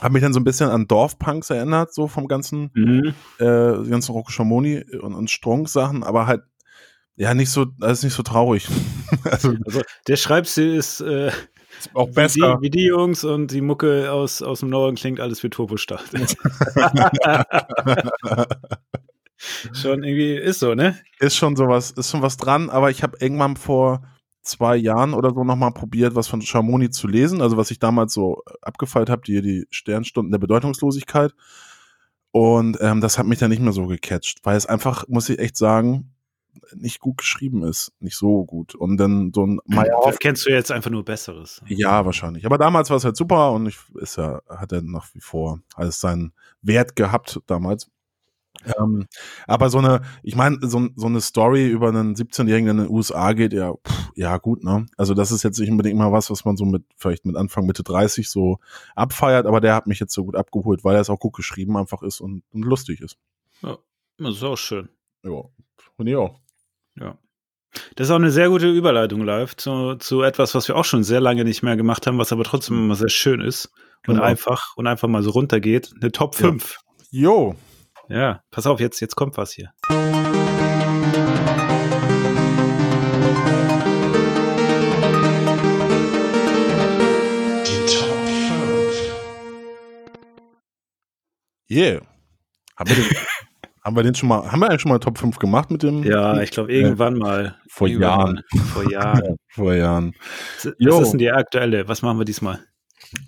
[0.01, 3.13] Hat mich dann so ein bisschen an Dorfpunks erinnert, so vom ganzen Mhm.
[3.39, 6.41] äh, ganzen Rocco Schamoni und, und Strunk-Sachen, aber halt,
[7.15, 8.67] ja, nicht so, das ist nicht so traurig.
[9.31, 11.27] also, Also der Schreibstil ist äh,
[11.79, 12.57] ist auch wie, besser.
[12.57, 16.03] die, wie die Jungs und die Mucke aus, aus dem Norden klingt alles wie Turbostart.
[19.73, 20.99] Schon irgendwie ist so, ne?
[21.19, 24.03] Ist schon sowas, ist schon was dran, aber ich habe irgendwann vor
[24.41, 28.13] zwei Jahren oder so nochmal probiert, was von Schamoni zu lesen, also was ich damals
[28.13, 31.33] so abgefeilt habe, die, die Sternstunden der Bedeutungslosigkeit.
[32.31, 35.39] Und ähm, das hat mich dann nicht mehr so gecatcht, weil es einfach, muss ich
[35.39, 36.13] echt sagen,
[36.73, 37.91] nicht gut geschrieben ist.
[37.99, 38.75] Nicht so gut.
[38.75, 41.61] Und dann so ein Meyerhoff Vielleicht kennst du jetzt einfach nur Besseres.
[41.67, 42.45] Ja, wahrscheinlich.
[42.45, 45.59] Aber damals war es halt super und ich ist ja, hat er nach wie vor
[45.75, 47.89] alles seinen Wert gehabt damals.
[48.77, 49.07] Ähm,
[49.47, 52.95] aber so eine, ich meine, so, so eine Story über einen 17-Jährigen, der in den
[52.95, 54.85] USA geht, ja, pff, ja, gut, ne?
[54.97, 57.65] Also das ist jetzt nicht unbedingt mal was, was man so mit, vielleicht mit Anfang,
[57.65, 58.59] Mitte 30 so
[58.95, 61.75] abfeiert, aber der hat mich jetzt so gut abgeholt, weil er es auch gut geschrieben
[61.75, 63.17] einfach ist und, und lustig ist.
[63.63, 63.77] Ja,
[64.17, 64.89] das ist auch schön.
[65.23, 65.43] Ja,
[65.97, 66.39] und ich auch.
[66.99, 67.17] Ja.
[67.95, 71.03] Das ist auch eine sehr gute Überleitung live zu, zu etwas, was wir auch schon
[71.03, 73.71] sehr lange nicht mehr gemacht haben, was aber trotzdem immer sehr schön ist
[74.07, 74.23] und Genau.
[74.23, 75.93] einfach und einfach mal so runtergeht.
[75.99, 76.41] Eine Top Ja.
[76.49, 76.79] 5.
[77.11, 77.55] Jo,
[78.11, 79.71] Ja, pass auf, jetzt, jetzt kommt was hier.
[79.89, 79.95] Die
[87.87, 89.13] Top 5.
[91.69, 92.01] yeah.
[92.75, 93.05] Haben wir, den,
[93.85, 96.03] haben wir den schon mal, haben wir eigentlich schon mal Top 5 gemacht mit dem?
[96.03, 97.55] Ja, ich glaube, irgendwann mal.
[97.69, 98.33] Vor irgendwann Jahren.
[98.51, 98.65] Mal.
[98.73, 99.23] Vor Jahren.
[99.23, 100.13] Ja, vor Jahren.
[100.57, 101.87] Was ist denn die aktuelle?
[101.87, 102.59] Was machen wir diesmal?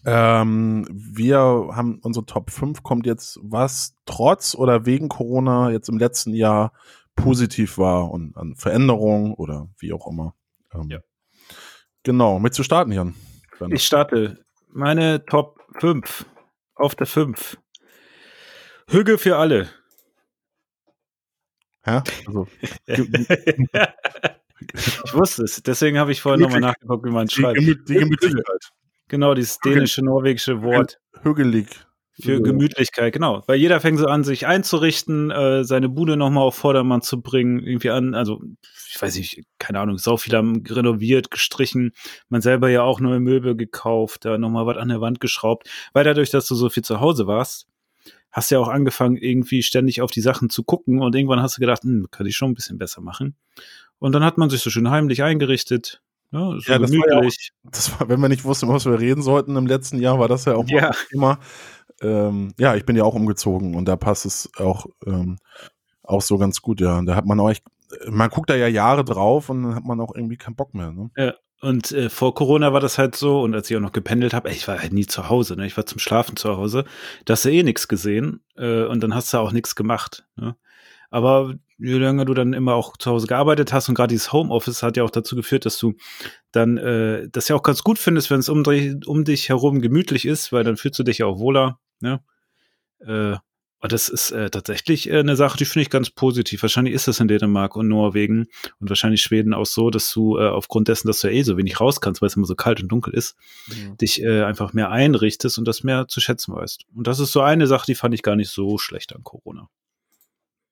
[0.06, 5.98] Ähm, wir haben unsere Top 5 kommt jetzt, was trotz oder wegen Corona jetzt im
[5.98, 6.72] letzten Jahr
[7.16, 10.36] positiv war und an Veränderungen oder wie auch immer.
[10.74, 11.00] Ähm, Ja.
[12.04, 13.16] Genau, mit zu starten, Jan.
[13.70, 16.26] Ich starte meine Top 5.
[16.76, 17.58] Auf der 5.
[18.90, 19.70] Hügel für alle.
[21.86, 22.02] Hä?
[22.28, 22.48] Also,
[22.88, 23.00] ich
[25.14, 25.62] wusste es.
[25.64, 27.60] Deswegen habe ich vorhin nochmal nachgeguckt, wie man schreibt.
[27.60, 28.72] Die Gemütlichkeit.
[29.14, 31.00] Genau, dieses dänische, norwegische Wort.
[31.22, 31.68] Hügelig.
[32.20, 32.40] Für Ja.
[32.40, 33.44] Gemütlichkeit, genau.
[33.46, 37.60] Weil jeder fängt so an, sich einzurichten, äh, seine Bude nochmal auf Vordermann zu bringen,
[37.60, 38.42] irgendwie an, also
[38.90, 41.92] ich weiß nicht, keine Ahnung, sau viel haben renoviert, gestrichen,
[42.28, 46.04] man selber ja auch neue Möbel gekauft, da nochmal was an der Wand geschraubt, weil
[46.04, 47.68] dadurch, dass du so viel zu Hause warst,
[48.32, 51.58] hast du ja auch angefangen, irgendwie ständig auf die Sachen zu gucken und irgendwann hast
[51.58, 53.36] du gedacht, hm, könnte ich schon ein bisschen besser machen.
[54.00, 56.02] Und dann hat man sich so schön heimlich eingerichtet,
[56.34, 57.32] ne, Ja, das war ja auch-.
[57.72, 60.46] Das war, wenn wir nicht wussten, was wir reden sollten im letzten Jahr, war das
[60.46, 60.92] ja auch Ja.
[61.10, 61.40] Thema.
[62.02, 65.38] Ähm, ja, ich bin ja auch umgezogen und da passt es auch, ähm,
[66.04, 66.98] auch so ganz gut, ja.
[66.98, 67.64] Und da hat man auch echt,
[68.10, 70.92] man guckt da ja Jahre drauf und dann hat man auch irgendwie keinen Bock mehr.
[70.92, 71.12] Ne?
[71.62, 74.50] Und äh, vor Corona war das halt so, und als ich auch noch gependelt habe,
[74.52, 75.66] ich war halt nie zu Hause, ne?
[75.66, 76.84] Ich war zum Schlafen zu Hause,
[77.24, 80.26] da hast du eh nichts gesehen äh, und dann hast du auch nichts gemacht.
[80.36, 80.56] Ne?
[81.14, 84.82] Aber je länger du dann immer auch zu Hause gearbeitet hast und gerade dieses Homeoffice
[84.82, 85.94] hat ja auch dazu geführt, dass du
[86.52, 89.80] dann äh, das ja auch ganz gut findest, wenn es um, dich- um dich herum
[89.80, 91.80] gemütlich ist, weil dann fühlst du dich ja auch wohler.
[92.00, 92.24] Ne?
[93.06, 93.36] Äh,
[93.80, 96.64] und das ist äh, tatsächlich äh, eine Sache, die finde ich ganz positiv.
[96.64, 98.48] Wahrscheinlich ist das in Dänemark und Norwegen
[98.80, 101.58] und wahrscheinlich Schweden auch so, dass du äh, aufgrund dessen, dass du ja eh so
[101.58, 103.36] wenig raus kannst, weil es immer so kalt und dunkel ist,
[104.02, 106.86] dich äh, einfach mehr einrichtest und das mehr zu schätzen weißt.
[106.96, 109.70] Und das ist so eine Sache, die fand ich gar nicht so schlecht an Corona.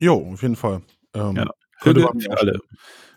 [0.01, 0.81] Jo, auf jeden Fall.
[1.13, 1.45] Ähm, Ja.
[1.81, 2.59] könnte auch alle.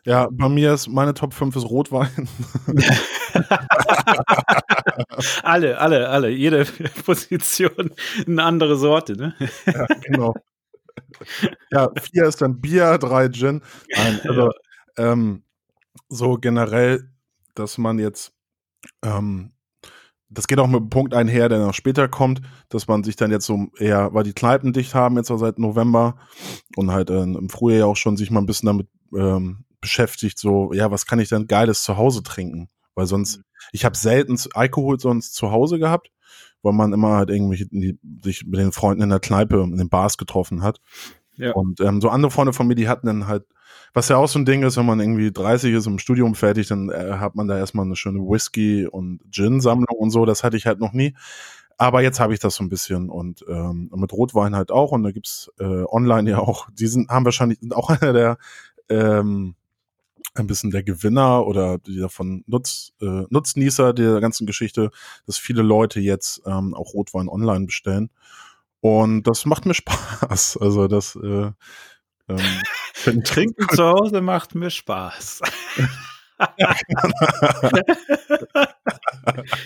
[0.05, 2.29] Ja, bei mir ist meine Top 5 ist Rotwein.
[5.43, 6.29] alle, alle, alle.
[6.29, 6.65] Jede
[7.07, 7.91] Position
[8.27, 9.35] eine andere Sorte, ne?
[9.67, 10.35] ja, genau.
[11.71, 13.63] Ja, vier ist dann Bier, drei Gin.
[13.97, 14.51] Nein, also
[14.97, 15.43] ähm,
[16.09, 17.11] so generell,
[17.55, 18.33] dass man jetzt,
[19.05, 19.54] ähm,
[20.35, 23.31] das geht auch mit dem Punkt einher, der noch später kommt, dass man sich dann
[23.31, 26.17] jetzt so eher, weil die Kneipen dicht haben jetzt auch seit November
[26.77, 30.39] und halt äh, im Frühjahr ja auch schon sich mal ein bisschen damit ähm, beschäftigt,
[30.39, 32.69] so, ja, was kann ich denn Geiles zu Hause trinken?
[32.95, 36.11] Weil sonst, ich habe selten Alkohol sonst zu Hause gehabt,
[36.63, 40.17] weil man immer halt irgendwie sich mit den Freunden in der Kneipe, in den Bars
[40.17, 40.81] getroffen hat.
[41.37, 41.53] Ja.
[41.53, 43.45] Und ähm, so andere Freunde von mir, die hatten dann halt,
[43.93, 46.69] was ja auch so ein Ding ist, wenn man irgendwie 30 ist im Studium fertig,
[46.69, 50.27] dann äh, hat man da erstmal eine schöne Whisky- und Gin-Sammlung und so.
[50.27, 51.15] Das hatte ich halt noch nie.
[51.77, 54.93] Aber jetzt habe ich das so ein bisschen und ähm, mit Rotwein halt auch.
[54.93, 58.39] Und da gibt's äh, online ja auch, die sind, haben wahrscheinlich sind auch einer der
[58.89, 59.57] ähm,
[60.35, 64.91] ein bisschen der Gewinner oder die davon Nutz, äh, Nutznießer der ganzen Geschichte,
[65.27, 68.11] dass viele Leute jetzt ähm, auch Rotwein online bestellen.
[68.81, 70.59] Und das macht mir Spaß.
[70.59, 71.51] Also das äh,
[72.29, 72.63] ähm,
[73.25, 75.41] Trinken zu Hause macht mir Spaß.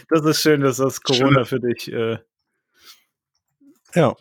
[0.08, 2.18] das ist schön, dass das Corona für dich äh,
[3.94, 4.14] Ja,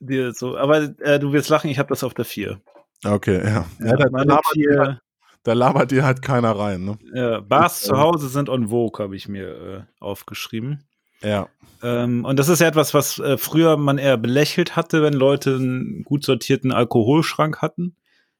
[0.00, 0.56] dir so.
[0.56, 2.60] Aber äh, du wirst lachen, ich habe das auf der 4.
[3.06, 3.66] okay, ja.
[3.80, 5.00] ja, Ja, da, labert dir, halt- vier,
[5.44, 6.98] da labert dir halt keiner rein, ne?
[7.14, 10.84] äh, Bars Ich, zu äh, Hause sind on Vogue, habe ich mir äh, aufgeschrieben.
[11.24, 11.48] Ja.
[11.82, 15.56] Ähm, und das ist ja etwas, was äh, früher man eher belächelt hatte, wenn Leute
[15.56, 17.96] einen gut sortierten Alkoholschrank hatten.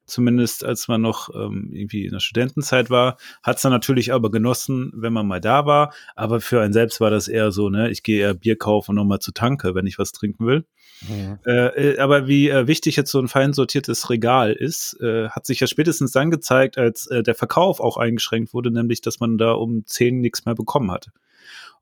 [0.07, 4.30] Zumindest als man noch ähm, irgendwie in der Studentenzeit war, hat es dann natürlich aber
[4.30, 5.95] genossen, wenn man mal da war.
[6.14, 8.97] Aber für einen selbst war das eher so, ne, ich gehe eher Bier kaufen und
[8.97, 10.66] nochmal zu Tanke, wenn ich was trinken will.
[11.09, 11.39] Mhm.
[11.47, 15.47] Äh, äh, aber wie äh, wichtig jetzt so ein fein sortiertes Regal ist, äh, hat
[15.47, 19.39] sich ja spätestens dann gezeigt, als äh, der Verkauf auch eingeschränkt wurde, nämlich dass man
[19.39, 21.09] da um 10 nichts mehr bekommen hat.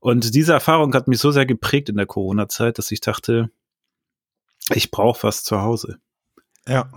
[0.03, 3.49] Und diese Erfahrung hat mich so sehr geprägt in der Corona-Zeit, dass ich dachte,
[4.73, 5.97] ich brauche was zu Hause.
[6.67, 6.91] Ja.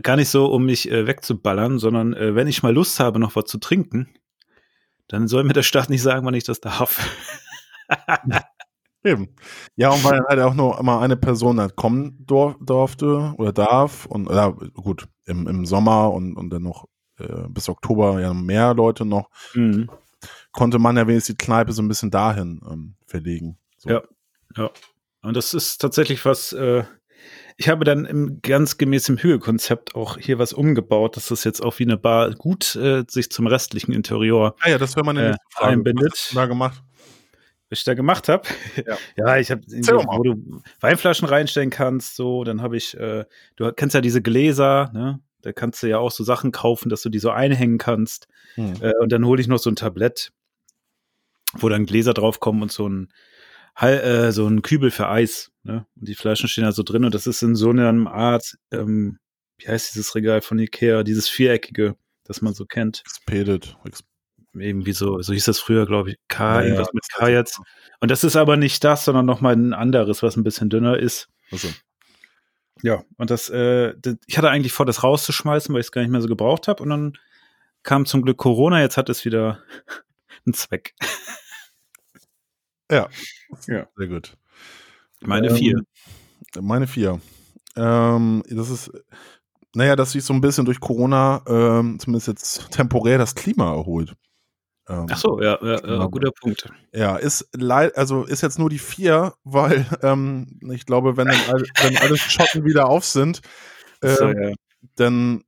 [0.00, 3.34] Gar nicht so, um mich äh, wegzuballern, sondern äh, wenn ich mal Lust habe, noch
[3.34, 4.14] was zu trinken,
[5.08, 7.04] dann soll mir der Staat nicht sagen, wann ich das darf.
[9.04, 9.34] Eben.
[9.74, 14.30] Ja, und weil halt auch nur immer eine Person halt kommen durfte oder darf und
[14.30, 16.86] ja, gut, im, im Sommer und, und dann noch
[17.18, 19.90] äh, bis Oktober ja mehr Leute noch, Mhm.
[20.54, 23.58] Konnte man ja wenigstens die Kneipe so ein bisschen dahin ähm, verlegen.
[23.76, 23.90] So.
[23.90, 24.02] Ja.
[24.56, 24.70] Ja.
[25.22, 26.84] Und das ist tatsächlich was, äh,
[27.56, 31.62] ich habe dann im, ganz gemäß dem Hügelkonzept auch hier was umgebaut, dass das jetzt
[31.62, 35.30] auch wie eine Bar gut äh, sich zum restlichen Interieur Ah ja, das wäre meine
[35.30, 35.72] Äh, Frage.
[35.72, 36.12] einbindet.
[36.12, 36.82] Was hast du da gemacht?
[37.70, 38.46] was ich da gemacht habe.
[38.86, 38.96] Ja.
[39.16, 43.24] ja, ich habe, wo du Weinflaschen reinstellen kannst, so, dann habe ich, äh,
[43.56, 45.20] du kennst ja diese Gläser, ne?
[45.42, 48.28] Da kannst du ja auch so Sachen kaufen, dass du die so einhängen kannst.
[48.54, 48.74] Hm.
[48.80, 50.32] Äh, und dann hole ich noch so ein Tablett,
[51.56, 53.12] wo dann Gläser draufkommen und so ein,
[53.80, 55.50] äh, so ein Kübel für Eis.
[55.62, 55.86] Ne?
[55.96, 59.18] Und die Flaschen stehen da so drin und das ist in so einer Art, ähm,
[59.58, 63.00] wie heißt dieses Regal von Ikea, dieses viereckige, das man so kennt.
[63.00, 63.76] Expedit.
[63.84, 64.04] Ex
[64.52, 66.16] Irgendwie so, so hieß das früher, glaube ich.
[66.28, 67.60] K, Ja, irgendwas ja, mit K jetzt.
[68.00, 71.28] Und das ist aber nicht das, sondern nochmal ein anderes, was ein bisschen dünner ist.
[71.50, 71.68] Also,
[72.82, 76.02] Ja, und das, äh, das, ich hatte eigentlich vor, das rauszuschmeißen, weil ich es gar
[76.02, 76.82] nicht mehr so gebraucht habe.
[76.82, 77.18] Und dann
[77.82, 79.62] kam zum Glück Corona, jetzt hat es wieder
[80.46, 80.94] einen Zweck.
[82.90, 83.08] Ja.
[83.66, 83.86] Ja.
[83.96, 84.36] Sehr gut.
[85.20, 85.80] Meine Ähm, vier.
[86.60, 87.20] Meine vier.
[87.76, 88.90] Ähm, das ist,
[89.74, 94.14] naja, dass sich so ein bisschen durch Corona, ähm, zumindest jetzt temporär, das Klima erholt.
[94.88, 96.68] Ähm, Ach so, ja, ja, ja guter Punkt.
[96.92, 101.40] Ja, ist leid, also ist jetzt nur die vier, weil ähm, ich glaube, wenn dann
[101.48, 103.40] all, wenn alle Schotten wieder auf sind,
[104.02, 104.52] äh, so, ja.
[104.96, 105.42] dann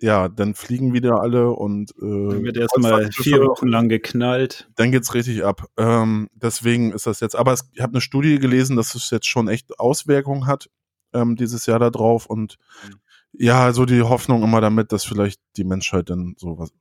[0.00, 4.68] ja, dann fliegen wieder alle und äh, Dann wird erstmal vier Wochen lang geknallt.
[4.76, 5.66] dann geht's richtig ab.
[5.78, 9.26] Ähm, deswegen ist das jetzt, aber es, ich habe eine Studie gelesen, dass es jetzt
[9.26, 10.68] schon echt Auswirkungen hat
[11.14, 12.94] ähm, dieses Jahr da drauf und Mhm.
[13.32, 16.72] ja, so die Hoffnung immer damit, dass vielleicht die Menschheit dann so was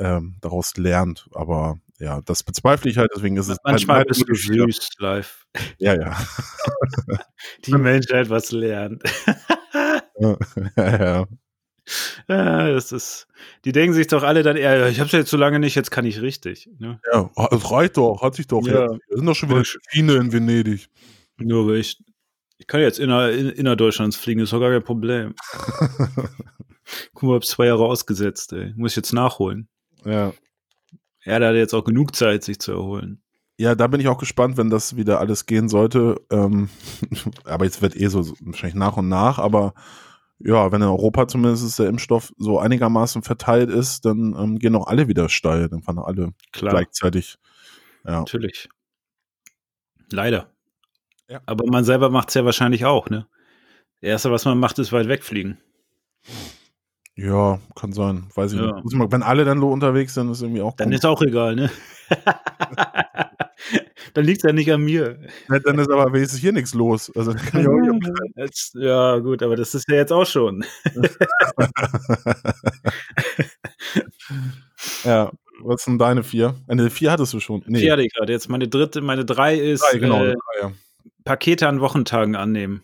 [0.00, 1.28] ähm, daraus lernt.
[1.32, 5.46] Aber ja, das bezweifle ich halt, deswegen ist es Manchmal halt bist du süß live.
[5.78, 6.16] Ja, ja.
[7.66, 9.02] Die Menschheit was lernt.
[10.18, 10.36] ja,
[10.76, 11.26] ja.
[12.28, 13.26] ja, das ist.
[13.64, 15.90] Die denken sich doch alle dann eher, ich hab's ja jetzt so lange nicht, jetzt
[15.90, 16.68] kann ich richtig.
[16.78, 17.00] Ne?
[17.12, 18.88] Ja, es reicht doch, hat sich doch Ja.
[18.90, 20.88] Wir sind doch schon wieder Schiene in Venedig.
[21.36, 22.02] Nur weil ich.
[22.56, 25.34] Ich kann jetzt inner, in, innerdeutschlands fliegen, ist doch gar kein Problem.
[27.12, 28.72] Guck mal, hab zwei Jahre ausgesetzt, ey.
[28.76, 29.68] Muss ich jetzt nachholen.
[30.04, 30.32] Ja.
[31.24, 33.22] Ja, da hat er jetzt auch genug Zeit, sich zu erholen.
[33.58, 36.20] Ja, da bin ich auch gespannt, wenn das wieder alles gehen sollte.
[36.30, 36.68] Ähm,
[37.44, 39.74] aber jetzt wird eh so wahrscheinlich nach und nach, aber
[40.44, 44.86] ja, wenn in Europa zumindest der Impfstoff so einigermaßen verteilt ist, dann ähm, gehen auch
[44.86, 45.68] alle wieder steil.
[45.68, 46.72] Dann fahren alle Klar.
[46.74, 47.36] gleichzeitig.
[48.04, 48.20] Ja.
[48.20, 48.68] Natürlich.
[50.10, 50.50] Leider.
[51.28, 51.40] Ja.
[51.46, 53.26] Aber man selber macht es ja wahrscheinlich auch, ne?
[54.00, 55.56] Das Erste, was man macht, ist weit wegfliegen.
[57.16, 58.28] Ja, kann sein.
[58.34, 58.82] Weiß ich Ja.
[58.82, 59.12] nicht.
[59.12, 60.98] Wenn alle dann so unterwegs sind, ist irgendwie auch Dann komisch.
[60.98, 61.70] ist auch egal, ne?
[64.14, 65.18] dann liegt es ja nicht an mir.
[65.48, 67.14] Ja, dann ist aber wenigstens hier nichts los.
[67.14, 67.34] Also
[68.36, 70.64] Jetzt, ja, gut, aber das ist ja jetzt auch schon.
[75.04, 75.30] Ja,
[75.62, 76.56] was sind deine vier?
[76.66, 77.62] Eine vier hattest du schon.
[77.66, 78.32] Nee, Vier hatte ich gerade.
[78.32, 80.24] Jetzt meine dritte, meine drei ist drei, genau.
[80.24, 80.72] äh, drei, ja.
[81.24, 82.82] Pakete an Wochentagen annehmen.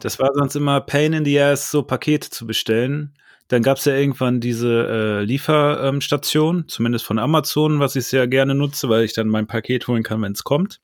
[0.00, 3.14] Das war sonst immer Pain in the Ass, so Pakete zu bestellen.
[3.52, 8.54] Dann gab es ja irgendwann diese äh, Lieferstation, zumindest von Amazon, was ich sehr gerne
[8.54, 10.80] nutze, weil ich dann mein Paket holen kann, wenn es kommt.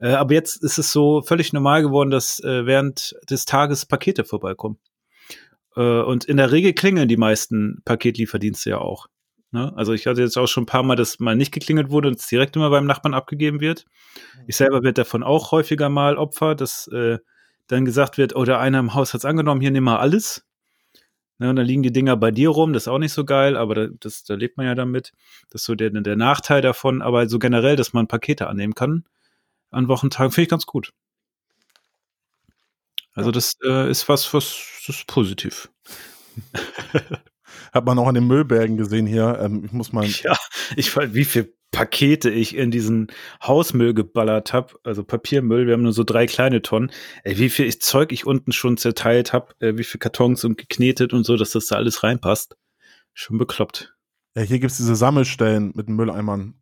[0.00, 4.24] Äh, aber jetzt ist es so völlig normal geworden, dass äh, während des Tages Pakete
[4.24, 4.80] vorbeikommen.
[5.76, 9.06] Äh, und in der Regel klingeln die meisten Paketlieferdienste ja auch.
[9.52, 9.72] Ne?
[9.76, 12.18] Also ich hatte jetzt auch schon ein paar Mal, dass mal nicht geklingelt wurde und
[12.18, 13.84] es direkt immer beim Nachbarn abgegeben wird.
[14.48, 17.18] Ich selber werde davon auch häufiger mal Opfer, dass äh,
[17.68, 20.44] dann gesagt wird, oder einer im Haus hat es angenommen, hier nimm mal alles.
[21.42, 23.56] Ne, und dann liegen die Dinger bei dir rum, das ist auch nicht so geil,
[23.56, 25.12] aber da, das, da lebt man ja damit.
[25.50, 29.06] Das ist so der, der Nachteil davon, aber so generell, dass man Pakete annehmen kann
[29.72, 30.92] an Wochentagen, finde ich ganz gut.
[33.12, 35.68] Also das äh, ist was, was ist positiv.
[37.72, 39.40] Hat man auch an den Müllbergen gesehen hier.
[39.42, 40.06] Ähm, ich muss mal.
[40.22, 40.36] Ja,
[40.76, 43.08] ich weiß, wie viel Pakete ich in diesen
[43.42, 46.92] Hausmüll geballert habe, also Papiermüll, wir haben nur so drei kleine Tonnen,
[47.24, 51.12] ey, wie viel Zeug ich unten schon zerteilt habe, äh, wie viel Kartons und geknetet
[51.12, 52.56] und so, dass das da alles reinpasst.
[53.14, 53.94] Schon bekloppt.
[54.36, 56.54] Ja, hier gibt's diese Sammelstellen mit Mülleimern.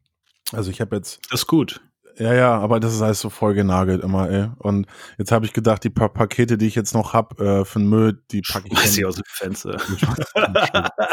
[0.53, 1.81] Also ich habe jetzt, Das ist gut.
[2.21, 4.51] Ja, ja, aber das ist alles so voll genagelt immer, ey.
[4.59, 7.79] Und jetzt habe ich gedacht, die paar Pakete, die ich jetzt noch hab äh, für
[7.79, 9.79] den Müll, die packe ich Schmeiß aus dem Fenster.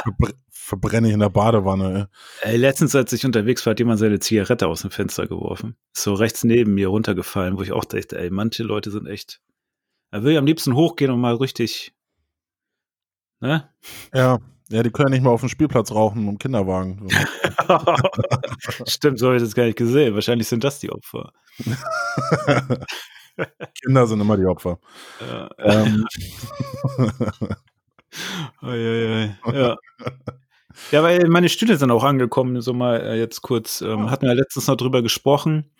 [0.03, 2.09] Verbr verbrenne ich in der Badewanne,
[2.43, 2.51] ey.
[2.51, 5.77] Ey, letztens, als ich unterwegs war, hat jemand seine Zigarette aus dem Fenster geworfen.
[5.95, 9.39] Ist so rechts neben mir runtergefallen, wo ich auch dachte, ey, manche Leute sind echt.
[10.11, 11.93] Da will ich am liebsten hochgehen und mal richtig.
[13.39, 13.69] Ne?
[14.13, 14.39] Ja,
[14.69, 17.07] ja, die können ja nicht mal auf dem Spielplatz rauchen im Kinderwagen.
[18.87, 20.13] Stimmt, so habe ich das gar nicht gesehen.
[20.13, 21.31] Wahrscheinlich sind das die Opfer.
[23.83, 24.79] Kinder sind immer die Opfer.
[25.21, 25.49] Ja.
[25.59, 26.05] Ähm.
[29.51, 29.77] Ja.
[30.91, 33.81] Ja, weil meine Stühle sind auch angekommen, so mal äh, jetzt kurz.
[33.81, 35.71] Ähm, hatten wir letztens noch drüber gesprochen.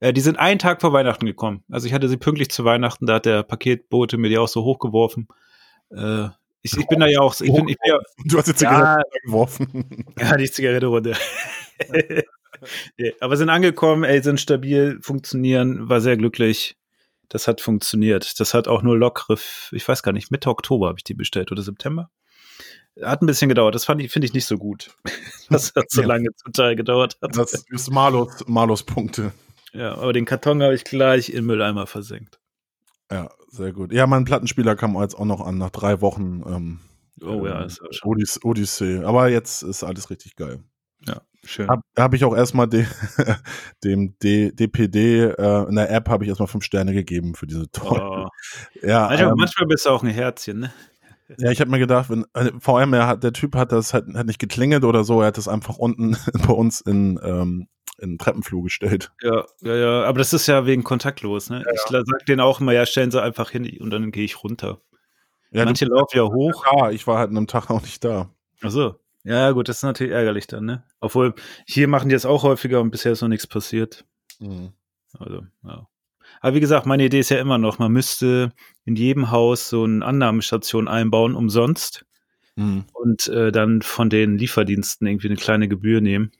[0.00, 1.62] Äh, die sind einen Tag vor Weihnachten gekommen.
[1.70, 4.64] Also ich hatte sie pünktlich zu Weihnachten, da hat der Paketbote mir die auch so
[4.64, 5.28] hochgeworfen.
[5.90, 6.28] Äh,
[6.72, 8.64] ich, ich bin da ja auch, ich bin, ich bin ja, du hast jetzt die
[8.64, 8.70] Ja.
[8.72, 10.04] Zigarette geworfen.
[10.18, 11.16] ja, die Zigarette runter.
[12.98, 16.76] nee, aber sind angekommen, ey, sind stabil, funktionieren, war sehr glücklich.
[17.28, 18.38] Das hat funktioniert.
[18.38, 19.36] Das hat auch nur lockere,
[19.72, 22.08] ich weiß gar nicht, Mitte Oktober habe ich die bestellt oder September.
[23.02, 23.74] Hat ein bisschen gedauert.
[23.74, 24.90] Das fand ich, finde ich nicht so gut.
[25.50, 26.08] Das hat so Ja.
[26.08, 27.36] lange zum Teil gedauert hat.
[27.36, 29.32] Das ist Malus, Malus-Punkte.
[29.72, 32.40] Ja, aber den Karton habe ich gleich in den Mülleimer versenkt.
[33.12, 33.92] Ja, sehr gut.
[33.92, 36.42] Ja, mein Plattenspieler kam jetzt auch noch an, nach drei Wochen.
[36.46, 36.80] Ähm,
[37.22, 39.02] Oh ja, ähm, ist ja schon Odys Odyssee.
[39.04, 40.60] Aber jetzt ist alles richtig geil.
[41.44, 41.68] schön.
[41.68, 42.84] Hab, da habe ich auch erstmal de,
[43.84, 47.70] dem D, DPD äh, in der App habe ich erstmal fünf Sterne gegeben für diese
[47.70, 48.02] tolle.
[48.02, 48.28] Oh.
[48.82, 50.72] Ja, Manchmal, ähm, manchmal bist du auch ein Herzchen, ne?
[51.38, 53.94] ja, ich habe mir gedacht, wenn äh, vor allem er hat, der Typ hat das
[53.94, 57.68] halt hat nicht geklingelt oder so, er hat das einfach unten bei uns in ähm,
[57.98, 59.12] in den Treppenflur gestellt.
[59.22, 61.64] Ja, ja, ja, aber das ist ja wegen kontaktlos, ne?
[61.74, 64.42] Ich la- sag denen auch immer, ja, stellen sie einfach hin und dann gehe ich
[64.44, 64.80] runter.
[65.50, 66.64] Ja, Manche laufen ja hoch.
[66.76, 68.30] ja, ich war halt an einem Tag auch nicht da.
[68.62, 68.96] Ach so.
[69.24, 70.84] Ja, ja, gut, das ist natürlich ärgerlich dann, ne?
[71.00, 71.34] Obwohl,
[71.66, 74.04] hier machen die es auch häufiger und bisher ist noch nichts passiert.
[75.18, 75.88] Also, ja.
[76.40, 78.52] Aber wie gesagt, meine Idee ist ja immer noch, man müsste
[78.84, 82.04] in jedem Haus so eine Annahmestation einbauen, umsonst.
[82.56, 82.84] Mhm.
[82.92, 86.32] Und äh, dann von den Lieferdiensten irgendwie eine kleine Gebühr nehmen.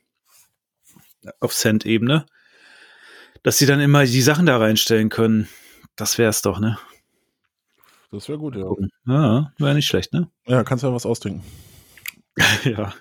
[1.39, 2.25] Auf Cent-Ebene.
[3.43, 5.47] Dass sie dann immer die Sachen da reinstellen können.
[5.95, 6.77] Das wär's doch, ne?
[8.11, 8.65] Das wäre gut, ja.
[9.05, 10.29] Ja, wäre nicht schlecht, ne?
[10.45, 11.43] Ja, kannst ja was ausdenken.
[12.63, 12.93] ja.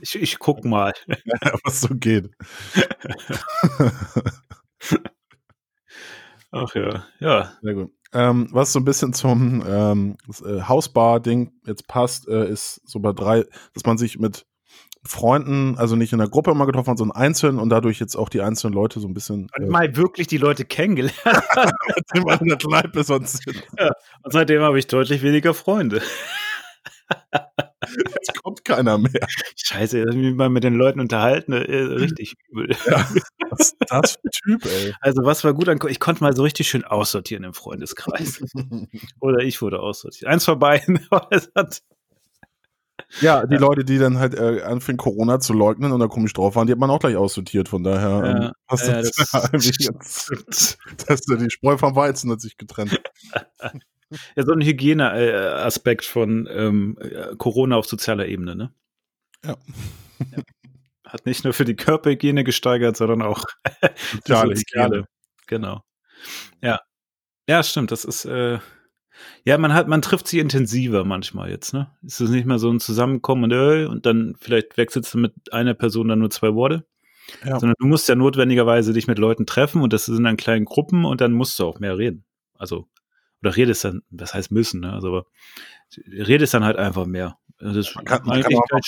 [0.00, 0.92] Ich, ich guck mal.
[1.64, 2.30] was so geht.
[6.50, 7.52] Ach ja, ja.
[7.62, 7.92] Sehr gut.
[8.12, 13.12] Ähm, was so ein bisschen zum ähm, äh, Hausbar-Ding jetzt passt, äh, ist so bei
[13.12, 14.44] drei, dass man sich mit
[15.04, 18.28] Freunden, also nicht in der Gruppe immer getroffen hat, sondern einzeln und dadurch jetzt auch
[18.28, 21.16] die einzelnen Leute so ein bisschen Und mal wirklich die Leute kennengelernt.
[22.14, 26.02] äh, man in der Kneipe sonst Und seitdem habe ich deutlich weniger Freunde.
[27.90, 29.26] jetzt kommt keiner mehr.
[29.56, 32.70] Scheiße, ich mich mal mit den Leuten unterhalten, äh, richtig übel.
[33.50, 34.30] Was ist das für ein
[34.60, 34.94] Typ, ey?
[35.00, 38.40] Also was war gut an, ich konnte mal so richtig schön aussortieren im Freundeskreis.
[39.20, 40.30] Oder ich wurde aussortiert.
[40.30, 40.82] Eins vorbei.
[41.10, 41.82] aber es hat-
[43.20, 46.56] Ja, die Leute, die dann halt äh, anfingen, Corona zu leugnen und da komisch drauf
[46.56, 47.68] waren, die hat man auch gleich aussortiert.
[47.68, 52.30] Von daher Ja, ähm, passt ja, das, das- jetzt, dass der die Spreu vom Weizen
[52.30, 52.98] hat sich getrennt.
[54.36, 58.72] ja, so ein Hygieneaspekt von ähm, äh, Corona auf sozialer Ebene, ne?
[59.44, 59.56] Ja.
[61.06, 63.44] Hat nicht nur für die Körperhygiene gesteigert, sondern auch
[63.82, 65.04] die Soziale soziale.
[65.46, 65.82] Genau.
[66.62, 66.80] Ja.
[67.48, 67.90] Ja, stimmt.
[67.90, 68.58] Das ist, äh,
[69.44, 71.90] ja, man hat, man trifft sie intensiver manchmal jetzt, ne?
[72.02, 75.32] Ist es nicht mehr so ein Zusammenkommen und, äh, und dann vielleicht wechselst du mit
[75.52, 76.84] einer Person dann nur zwei Worte.
[77.44, 77.58] Ja.
[77.60, 81.04] Sondern du musst ja notwendigerweise dich mit Leuten treffen und das sind dann kleinen Gruppen
[81.04, 82.24] und dann musst du auch mehr reden.
[82.58, 82.88] Also,
[83.42, 84.92] oder redest dann, das heißt müssen, ne?
[84.92, 85.26] Also, aber
[86.06, 87.38] redest dann halt einfach mehr.
[87.58, 88.80] Also Das Man kann- man kann auch-.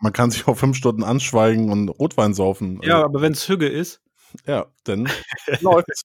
[0.00, 2.80] Man kann sich auch fünf Stunden anschweigen und Rotwein saufen.
[2.82, 4.00] Ja, Also, aber wenn es Hügge ist
[4.46, 5.08] ja, dann
[5.60, 6.02] läuft's.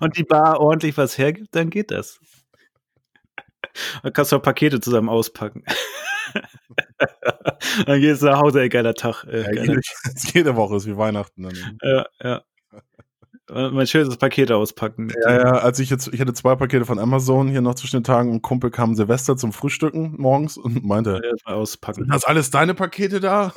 [0.00, 2.20] und die Bar ordentlich was hergibt, dann geht das.
[4.02, 5.64] Dann kannst du auch Pakete zusammen auspacken.
[7.86, 9.24] dann gehst du nach Hause, ey, geiler Tag.
[9.24, 9.80] Äh, Ja, geiler jede,
[10.34, 11.42] jede Woche ist wie Weihnachten.
[11.42, 11.78] Dann.
[11.82, 12.42] Ja, ja.
[13.50, 15.10] Und Mein schönes Paket auspacken.
[15.24, 18.04] Ja, ja, als ich jetzt, ich hatte zwei Pakete von Amazon hier noch zwischen den
[18.04, 22.02] Tagen und Kumpel kam Silvester zum Frühstücken morgens und meinte, Ja, auspacken.
[22.02, 23.54] sind das alles deine Pakete da?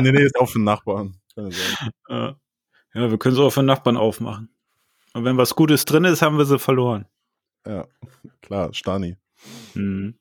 [0.00, 1.16] nee, nee, ist auch für den Nachbarn.
[2.08, 2.36] Ja.
[2.94, 4.48] ja, wir können sie auch für den Nachbarn aufmachen.
[5.12, 7.04] Und wenn was Gutes drin ist, haben wir sie verloren.
[7.66, 7.86] Ja,
[8.40, 9.16] klar, Stani.
[9.74, 10.18] Mhm.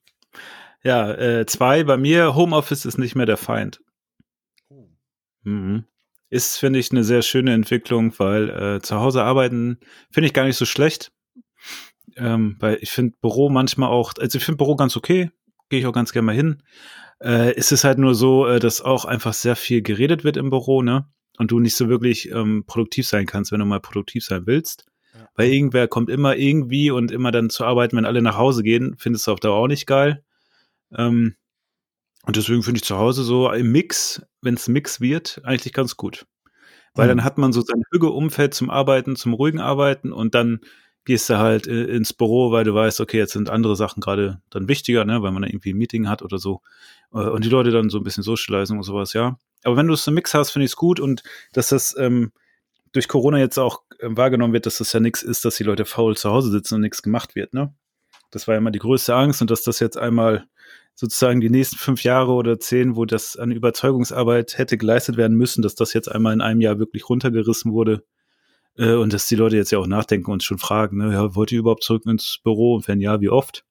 [0.84, 3.82] Ja, äh, zwei, bei mir, Homeoffice ist nicht mehr der Feind.
[5.44, 5.86] Mhm.
[6.30, 9.80] Ist, finde ich, eine sehr schöne Entwicklung, weil äh, zu Hause arbeiten
[10.12, 11.12] finde ich gar nicht so schlecht.
[12.16, 15.32] Ähm, weil ich finde Büro manchmal auch, also ich finde Büro ganz okay,
[15.70, 16.64] gehe ich auch ganz gerne mal hin.
[17.20, 20.50] Äh, es ist halt nur so, äh, dass auch einfach sehr viel geredet wird im
[20.50, 21.06] Büro, ne?
[21.38, 24.86] Und du nicht so wirklich ähm, produktiv sein kannst, wenn du mal produktiv sein willst.
[25.36, 28.96] Weil irgendwer kommt immer irgendwie und immer dann zu arbeiten, wenn alle nach Hause gehen,
[28.98, 30.24] findest du auf Dauer auch nicht geil.
[30.96, 31.36] Ähm,
[32.26, 35.98] und deswegen finde ich zu Hause so im Mix, wenn es Mix wird, eigentlich ganz
[35.98, 36.28] gut.
[36.94, 37.10] Weil Mhm.
[37.10, 40.60] dann hat man so sein Hüge-Umfeld zum Arbeiten, zum ruhigen Arbeiten und dann
[41.04, 44.42] gehst du halt äh, ins Büro, weil du weißt, okay, jetzt sind andere Sachen gerade
[44.52, 46.62] dann wichtiger, ne, weil man da irgendwie ein Meeting hat oder so.
[47.12, 49.38] Äh, Und die Leute dann so ein bisschen socializen und sowas, ja.
[49.64, 52.32] Aber wenn du es im Mix hast, finde ich es gut und dass das ähm,
[52.92, 55.86] durch Corona jetzt auch äh, wahrgenommen wird, dass das ja nichts ist, dass die Leute
[55.86, 57.74] faul zu Hause sitzen und nichts gemacht wird, ne?
[58.32, 60.46] Das war ja immer die größte Angst und dass das jetzt einmal
[60.96, 65.62] sozusagen die nächsten fünf Jahre oder zehn, wo das an Überzeugungsarbeit hätte geleistet werden müssen,
[65.62, 68.04] dass das jetzt einmal in einem Jahr wirklich runtergerissen wurde.
[68.78, 71.52] Äh, und dass die Leute jetzt ja auch nachdenken und schon fragen, ne, ja, wollt
[71.52, 72.76] ihr überhaupt zurück ins Büro?
[72.76, 73.66] Und wenn ja, wie oft?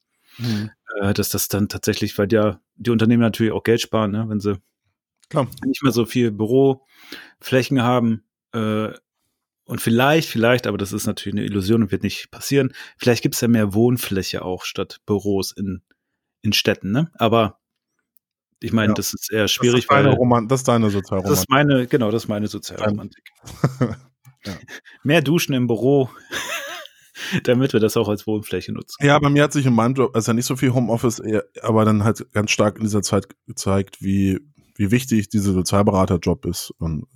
[1.00, 4.40] Äh, dass das dann tatsächlich, weil ja die Unternehmen natürlich auch Geld sparen, ne, wenn
[4.40, 4.58] sie
[5.28, 5.46] Klar.
[5.64, 8.24] nicht mehr so viel Büroflächen haben.
[8.52, 8.90] Äh,
[9.70, 13.34] und vielleicht, vielleicht, aber das ist natürlich eine Illusion und wird nicht passieren, vielleicht gibt
[13.36, 15.82] es ja mehr Wohnfläche auch statt Büros in,
[16.42, 17.10] in Städten, ne?
[17.14, 17.58] Aber
[18.60, 18.94] ich meine, Ja.
[18.94, 21.38] das ist eher Das schwierig, ist deine, Roman das ist deine das Sozialromantik.
[21.40, 23.24] ist meine, genau, das ist meine Sozialromantik.
[24.46, 24.54] Ja.
[25.02, 26.08] Mehr Duschen im Büro,
[27.44, 28.96] damit wir das auch als Wohnfläche nutzen.
[29.04, 31.84] Ja, bei mir hat sich in meinem Job, also nicht so viel Homeoffice, eher- aber
[31.84, 34.40] dann halt ganz stark in dieser Zeit gezeigt, wie,
[34.76, 36.70] wie wichtig dieser Sozialberaterjob ist.
[36.78, 37.06] Und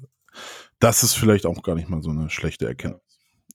[0.85, 3.01] das ist vielleicht auch gar nicht mal so eine schlechte Erkenntnis.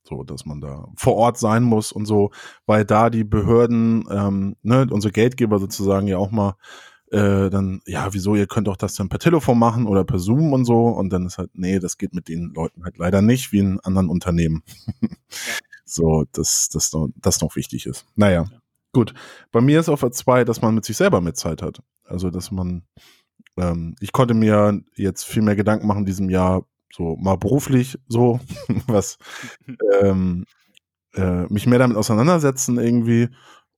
[0.04, 2.32] So, dass man da vor Ort sein muss und so,
[2.66, 6.56] weil da die Behörden, ähm, ne, unsere Geldgeber sozusagen ja auch mal
[7.12, 10.54] äh, dann, ja, wieso, ihr könnt doch das dann per Telefon machen oder per Zoom
[10.54, 10.88] und so.
[10.88, 13.80] Und dann ist halt, nee, das geht mit den Leuten halt leider nicht, wie in
[13.82, 14.64] anderen Unternehmen.
[15.86, 18.06] So, dass das, noch- das noch wichtig ist.
[18.16, 18.46] Naja,
[18.94, 19.16] gut.
[19.52, 21.82] Bei mir ist auf der 2, dass man mit sich selber mehr Zeit hat.
[22.04, 22.84] Also, dass man,
[23.58, 26.64] ähm, ich konnte mir jetzt viel mehr Gedanken machen in diesem Jahr,
[26.94, 28.40] so mal beruflich, so,
[28.88, 29.18] was,
[30.02, 30.46] ähm,
[31.16, 33.30] äh, mich mehr damit auseinandersetzen irgendwie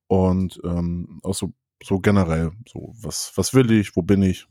[0.08, 1.52] und ähm, auch so,
[1.84, 4.46] so generell, so, was, was will ich, wo bin ich?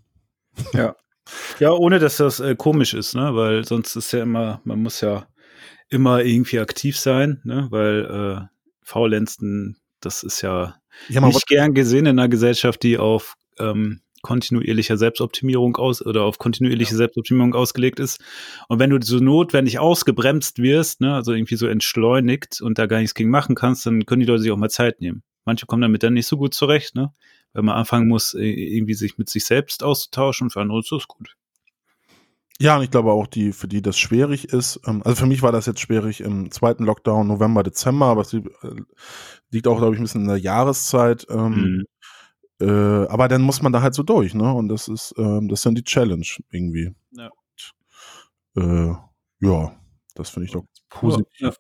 [1.60, 3.36] Ja, ohne dass das äh, komisch ist, ne?
[3.36, 5.28] Weil sonst ist ja immer, man muss ja
[5.90, 7.68] immer irgendwie aktiv sein, ne?
[7.72, 8.48] Weil äh,
[8.82, 10.76] Faulenzen, das ist ja
[11.08, 16.38] Ja, nicht gern gesehen in einer Gesellschaft, die auf ähm, kontinuierlicher Selbstoptimierung aus oder auf
[16.38, 18.22] kontinuierliche Selbstoptimierung ausgelegt ist.
[18.68, 23.00] Und wenn du so notwendig ausgebremst wirst, ne, also irgendwie so entschleunigt und da gar
[23.00, 25.24] nichts gegen machen kannst, dann können die Leute sich auch mal Zeit nehmen.
[25.46, 27.14] Manche kommen damit dann nicht so gut zurecht, ne?
[27.54, 31.36] Wenn man anfangen muss, irgendwie sich mit sich selbst auszutauschen, für andere ist das gut.
[32.60, 35.42] Ja, und ich glaube auch, die, für die das schwierig ist, ähm, also für mich
[35.42, 38.76] war das jetzt schwierig im zweiten Lockdown, November, Dezember, aber es liegt, äh,
[39.50, 41.26] liegt auch, glaube ich, ein bisschen in der Jahreszeit.
[41.30, 41.86] Ähm, Mhm.
[42.62, 44.54] Äh, aber dann muss man da halt so durch, ne?
[44.54, 46.94] Und das ist, ähm, das ist dann die Challenge irgendwie.
[47.12, 47.30] Ja.
[48.56, 48.94] Äh,
[49.40, 49.76] ja,
[50.16, 51.40] das finde ich doch positiv.
[51.40, 51.52] Ja.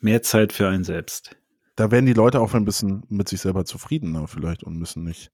[0.00, 1.36] Mehr Zeit für einen selbst.
[1.76, 5.30] Da werden die Leute auch ein bisschen mit sich selber zufriedener vielleicht und müssen nicht,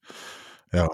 [0.73, 0.89] ja.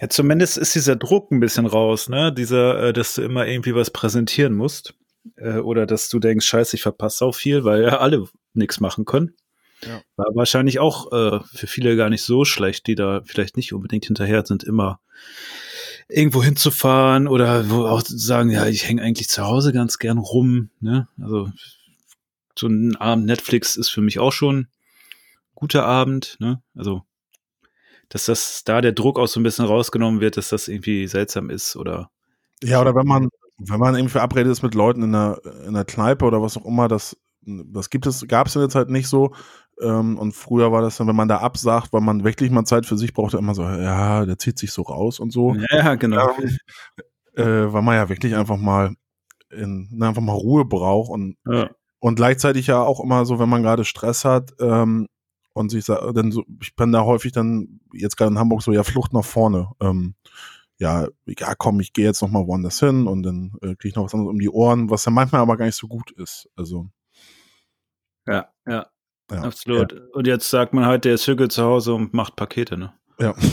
[0.00, 2.32] Ja, zumindest ist dieser Druck ein bisschen raus, ne?
[2.32, 4.94] Dieser, äh, dass du immer irgendwie was präsentieren musst.
[5.36, 9.04] Äh, oder dass du denkst, scheiße, ich verpasse auch viel, weil ja alle nichts machen
[9.04, 9.34] können.
[9.86, 10.02] Ja.
[10.16, 14.06] War wahrscheinlich auch äh, für viele gar nicht so schlecht, die da vielleicht nicht unbedingt
[14.06, 15.00] hinterher sind, immer
[16.08, 20.70] irgendwo hinzufahren oder wo auch sagen, ja, ich hänge eigentlich zu Hause ganz gern rum.
[20.80, 21.08] Ne?
[21.20, 21.50] Also
[22.58, 24.68] so ein Abend Netflix ist für mich auch schon ein
[25.54, 26.36] guter Abend.
[26.40, 26.62] Ne?
[26.74, 27.02] Also
[28.08, 31.50] dass das da der Druck auch so ein bisschen rausgenommen wird, dass das irgendwie seltsam
[31.50, 32.10] ist oder
[32.62, 33.28] Ja, oder wenn man,
[33.58, 36.64] wenn man irgendwie verabredet ist mit Leuten in einer, in einer Kneipe oder was auch
[36.64, 39.34] immer, das, das gibt es, gab es in der Zeit nicht so.
[39.80, 42.86] Ähm, und früher war das dann, wenn man da absagt, weil man wirklich mal Zeit
[42.86, 45.54] für sich brauchte, immer so, ja, der zieht sich so raus und so.
[45.70, 46.30] ja, genau.
[46.38, 46.58] Ähm,
[47.36, 48.94] äh, weil man ja wirklich einfach mal
[49.50, 51.70] in, ne, einfach mal Ruhe braucht und, Ja.
[52.00, 55.06] und gleichzeitig ja auch immer so, wenn man gerade Stress hat, ähm,
[55.54, 58.82] und sich dann so, ich bin da häufig dann, jetzt gerade in Hamburg so, ja,
[58.82, 59.70] Flucht nach vorne.
[59.80, 60.16] Ähm,
[60.78, 63.94] ja, ja, komm, ich gehe jetzt noch mal woanders hin und dann äh, kriege ich
[63.94, 66.50] noch was anderes um die Ohren, was ja manchmal aber gar nicht so gut ist.
[66.56, 66.88] Also,
[68.26, 68.86] ja, ja,
[69.34, 69.42] ja.
[69.42, 69.92] absolut.
[70.12, 72.92] Und jetzt sagt man halt, der ist Hügel zu Hause und macht Pakete, ne?
[73.18, 73.34] Ja.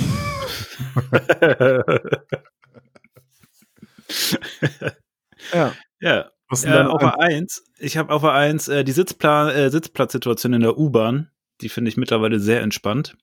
[5.54, 5.74] ja.
[6.00, 6.32] ja.
[6.50, 9.52] Was denn Ja, deine auf der 1, ich habe auf der 1 äh, die Sitzpla
[9.52, 11.30] äh, Sitzplatzsituation in der U-Bahn,
[11.62, 13.16] die finde ich mittlerweile sehr entspannt.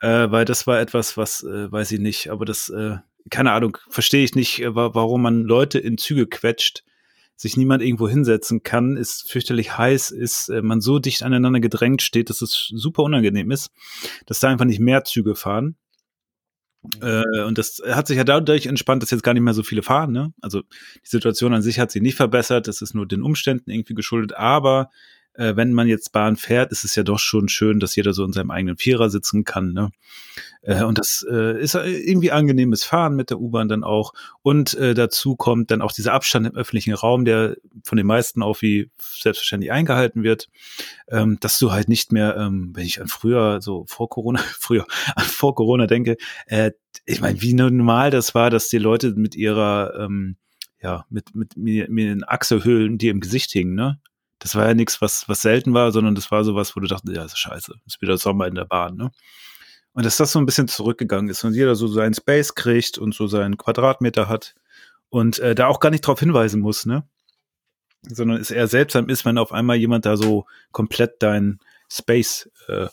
[0.00, 2.96] Äh, weil das war etwas, was, äh, weiß ich nicht, aber das, äh,
[3.30, 6.82] keine Ahnung, verstehe ich nicht, äh, wa- warum man Leute in Züge quetscht,
[7.40, 12.02] sich niemand irgendwo hinsetzen kann, ist fürchterlich heiß, ist äh, man so dicht aneinander gedrängt
[12.02, 13.70] steht, dass es super unangenehm ist,
[14.26, 15.76] dass da einfach nicht mehr Züge fahren.
[17.00, 19.82] Äh, und das hat sich ja dadurch entspannt, dass jetzt gar nicht mehr so viele
[19.82, 20.12] fahren.
[20.12, 20.34] Ne?
[20.42, 23.94] Also die Situation an sich hat sich nicht verbessert, das ist nur den Umständen irgendwie
[23.94, 24.90] geschuldet, aber
[25.34, 28.24] äh, wenn man jetzt Bahn fährt, ist es ja doch schon schön, dass jeder so
[28.24, 29.72] in seinem eigenen Vierer sitzen kann.
[29.72, 29.90] Ne?
[30.62, 34.12] Äh, und das äh, ist irgendwie angenehmes Fahren mit der U-Bahn dann auch.
[34.42, 38.42] Und äh, dazu kommt dann auch dieser Abstand im öffentlichen Raum, der von den meisten
[38.42, 40.48] auch wie selbstverständlich eingehalten wird,
[41.08, 44.86] ähm, dass du halt nicht mehr, ähm, wenn ich an früher, so vor Corona, früher,
[45.14, 46.16] an vor Corona denke,
[46.46, 46.72] äh,
[47.06, 50.36] ich meine, wie normal das war, dass die Leute mit ihrer, ähm,
[50.82, 54.00] ja, mit, mit, mit, mit den Achselhöhlen, die im Gesicht hingen, ne?
[54.40, 57.14] Das war ja nichts, was, was selten war, sondern das war sowas, wo du dachtest,
[57.14, 59.12] ja, ist scheiße, ist wieder Sommer in der Bahn, ne?
[59.92, 63.14] Und dass das so ein bisschen zurückgegangen ist und jeder so seinen Space kriegt und
[63.14, 64.54] so seinen Quadratmeter hat
[65.08, 67.04] und äh, da auch gar nicht drauf hinweisen muss, ne?
[68.02, 71.60] Sondern es eher seltsam ist, wenn auf einmal jemand da so komplett deinen
[71.92, 72.86] Space äh,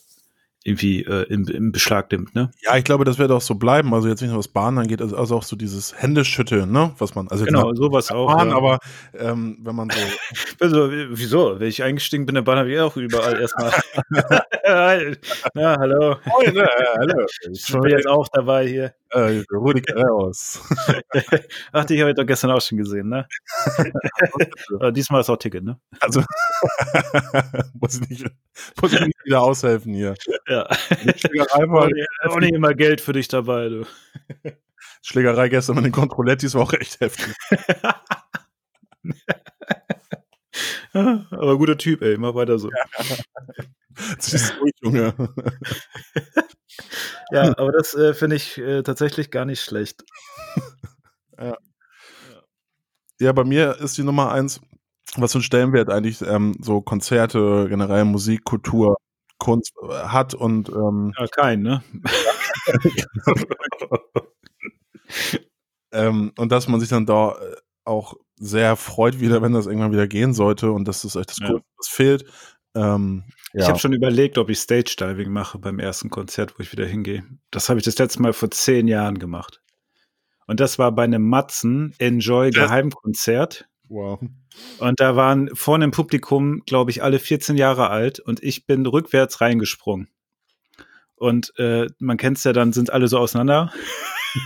[0.68, 2.52] irgendwie äh, im, im Beschlag nimmt, ne?
[2.62, 3.94] Ja, ich glaube, das wird auch so bleiben.
[3.94, 6.92] Also jetzt nicht nur was Bahn angeht, also, also auch so dieses Händeschütteln, ne?
[6.98, 8.36] Was man, also Genau, sowas auch.
[8.36, 8.56] Bahn, ja.
[8.58, 8.80] aber
[9.18, 9.98] ähm, wenn man so,
[10.60, 11.58] Also, wieso?
[11.58, 13.72] Wenn ich eingestiegen bin in der Bahn, habe ich auch überall erstmal.
[15.56, 16.18] ja, hallo.
[16.26, 18.94] oh, ne, hallo, Ich bin jetzt auch dabei hier.
[19.12, 20.60] Äh, Rudi Carreras.
[21.72, 23.28] Ach, die habe ich doch gestern auch schon gesehen, ne?
[24.94, 25.80] Diesmal ist auch Ticket, ne?
[26.00, 26.24] Also
[27.80, 28.26] muss ich nicht,
[28.82, 30.16] muss ich nicht wieder aushelfen hier.
[30.48, 30.64] Ja.
[30.68, 31.90] War,
[32.32, 33.86] Auch nicht- immer Geld für dich dabei, du.
[35.02, 37.34] Schlägerei gestern mit den Controlettis war auch echt heftig.
[40.94, 42.70] Aber guter Typ, ey, mach weiter so.
[44.20, 45.14] Ziehst durch, Junge.
[47.32, 50.04] Ja, aber das äh, finde ich äh, tatsächlich gar nicht schlecht.
[53.20, 54.62] Ja, bei mir ist die Nummer eins,
[55.16, 58.98] was für einen Stellenwert eigentlich ähm, so Konzerte, generell Musik, Kultur,
[59.40, 61.84] Kunst äh, hat und ähm, Ja, kein, ne?
[65.92, 67.56] ähm, und dass man sich dann da äh,
[67.86, 71.40] auch sehr freut wieder, wenn das irgendwann wieder gehen sollte und das ist echt das
[71.40, 71.48] Ja.
[71.48, 72.26] Coole, was fehlt.
[72.76, 73.24] Ähm,
[73.58, 73.64] ja.
[73.64, 76.86] Ich habe schon überlegt, ob ich Stage Diving mache beim ersten Konzert, wo ich wieder
[76.86, 77.24] hingehe.
[77.50, 79.62] Das habe ich das letzte Mal vor zehn Jahren gemacht.
[80.46, 83.68] Und das war bei einem Matzen Enjoy Geheimkonzert.
[83.90, 84.20] wow.
[84.78, 88.86] Und da waren vorne im Publikum, glaube ich, alle 14 Jahre alt und ich bin
[88.86, 90.08] rückwärts reingesprungen.
[91.16, 93.74] Und äh, man kennt es ja, dann sind alle so auseinander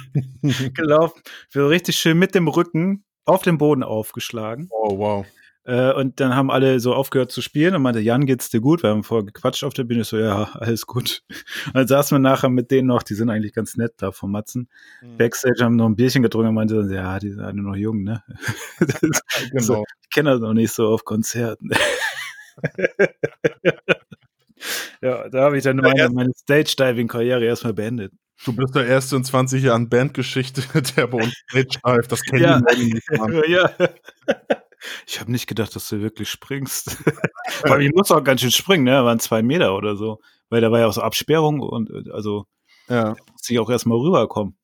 [0.73, 1.21] gelaufen.
[1.51, 4.69] Wir richtig schön mit dem Rücken auf den Boden aufgeschlagen.
[4.71, 5.25] Oh, wow.
[5.63, 8.81] Äh, und dann haben alle so aufgehört zu spielen und meinte, Jan, geht's dir gut?
[8.81, 10.01] Wir haben vorher gequatscht auf der Bühne.
[10.01, 11.21] Ich so, ja, alles gut.
[11.67, 14.31] Und dann saßen wir nachher mit denen noch, die sind eigentlich ganz nett da vom
[14.31, 14.69] Matzen.
[15.17, 18.03] Backstage haben noch ein Bierchen getrunken und meinte, dann, ja, die sind alle noch jung,
[18.03, 18.23] ne?
[19.51, 19.83] Genau.
[20.01, 21.69] ich kenne das noch nicht so auf Konzerten.
[25.01, 28.13] ja, da habe ich dann meine, meine Stage-Diving-Karriere erstmal beendet.
[28.43, 30.63] Du bist der erste in 20 Jahren Bandgeschichte,
[30.97, 32.07] der bei uns Stage dive.
[32.07, 32.61] Das kennen Ja.
[32.75, 33.11] die nicht.
[33.11, 33.41] Mann.
[33.47, 33.71] ja.
[35.07, 36.97] Ich habe nicht gedacht, dass du wirklich springst.
[37.63, 39.03] Weil ich muss auch ganz schön springen, ne?
[39.03, 40.19] Waren zwei Meter oder so.
[40.49, 42.45] Weil da war ja auch so Absperrung und äh, also
[42.89, 43.15] Ja.
[43.31, 44.57] musste ich auch erstmal rüberkommen.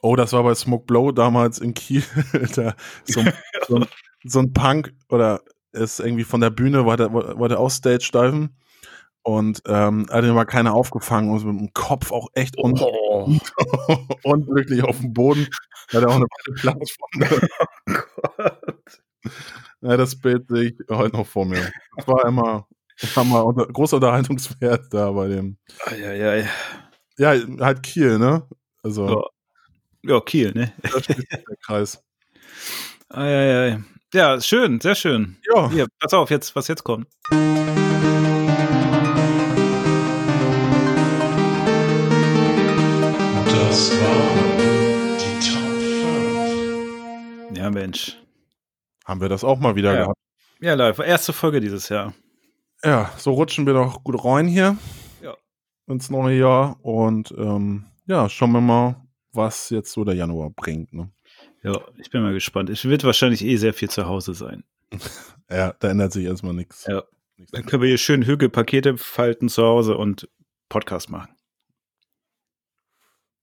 [0.00, 2.02] Oh, das war bei Smoke Blow damals in Kiel.
[2.54, 2.74] da
[3.04, 3.32] so, ein-
[3.68, 3.84] so,
[4.24, 8.56] so ein Punk oder ist irgendwie von der Bühne, wollte, wollte auch Stage diven
[9.22, 13.36] und ähm, hat ihn mal keiner aufgefangen und mit dem Kopf auch echt un Oh.
[14.22, 15.46] unglücklich auf dem Boden.
[15.92, 17.48] Hat er auch eine Plattform.
[19.80, 21.70] Ja, das Bild sehe ich heute noch vor mir.
[21.96, 22.66] Das war immer,
[23.24, 25.56] mal unter, großer Unterhaltungswert da bei dem.
[25.86, 26.48] Eieiei.
[27.18, 28.46] Ja, halt Kiel, ne?
[28.82, 29.08] Also,
[30.04, 30.14] Ja.
[30.14, 30.72] ja, Kiel, ne?
[30.82, 32.02] da der Kreis.
[33.08, 33.82] Eieiei.
[34.14, 35.36] Ja, schön, sehr schön.
[35.54, 37.08] Ja, Hier, pass auf, jetzt, was jetzt kommt.
[47.74, 48.16] Ja, Mensch.
[49.04, 50.00] haben wir das auch mal wieder Ja.
[50.02, 50.18] gehabt.
[50.60, 50.98] Ja, live.
[50.98, 52.12] Erste Folge dieses Jahr.
[52.84, 54.76] Ja, so rutschen wir doch gut rein hier.
[55.22, 55.36] Ja.
[55.86, 56.76] Ins neue Jahr.
[56.84, 58.96] Und ähm, ja, schauen wir mal,
[59.32, 60.92] was jetzt so der Januar bringt.
[60.92, 61.10] Ne?
[61.62, 62.70] Ja, ich bin mal gespannt.
[62.70, 64.64] Ich wird wahrscheinlich eh sehr viel zu Hause sein.
[65.50, 66.84] Ja, da ändert sich erstmal nichts.
[66.86, 67.04] Ja.
[67.52, 70.28] Dann können wir hier schön Hügelpakete falten zu Hause und
[70.68, 71.30] Podcast machen.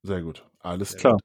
[0.03, 0.45] Sehr gut.
[0.65, 1.17] Alles Sehr klar.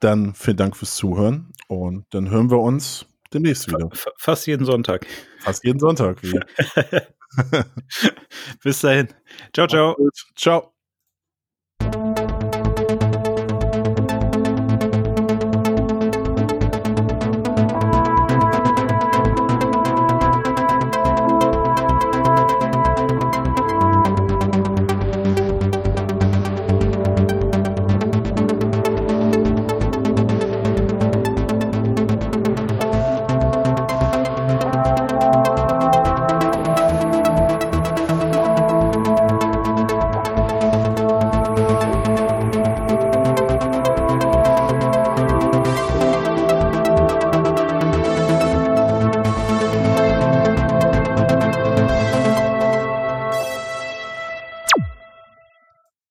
[0.00, 3.88] Dann vielen Dank fürs Zuhören und dann hören wir uns demnächst wieder.
[4.18, 5.06] Fast jeden Sonntag.
[5.40, 6.20] Fast jeden Sonntag.
[8.62, 9.08] Bis dahin.
[9.52, 9.96] Ciao, ciao.
[10.36, 10.75] Ciao.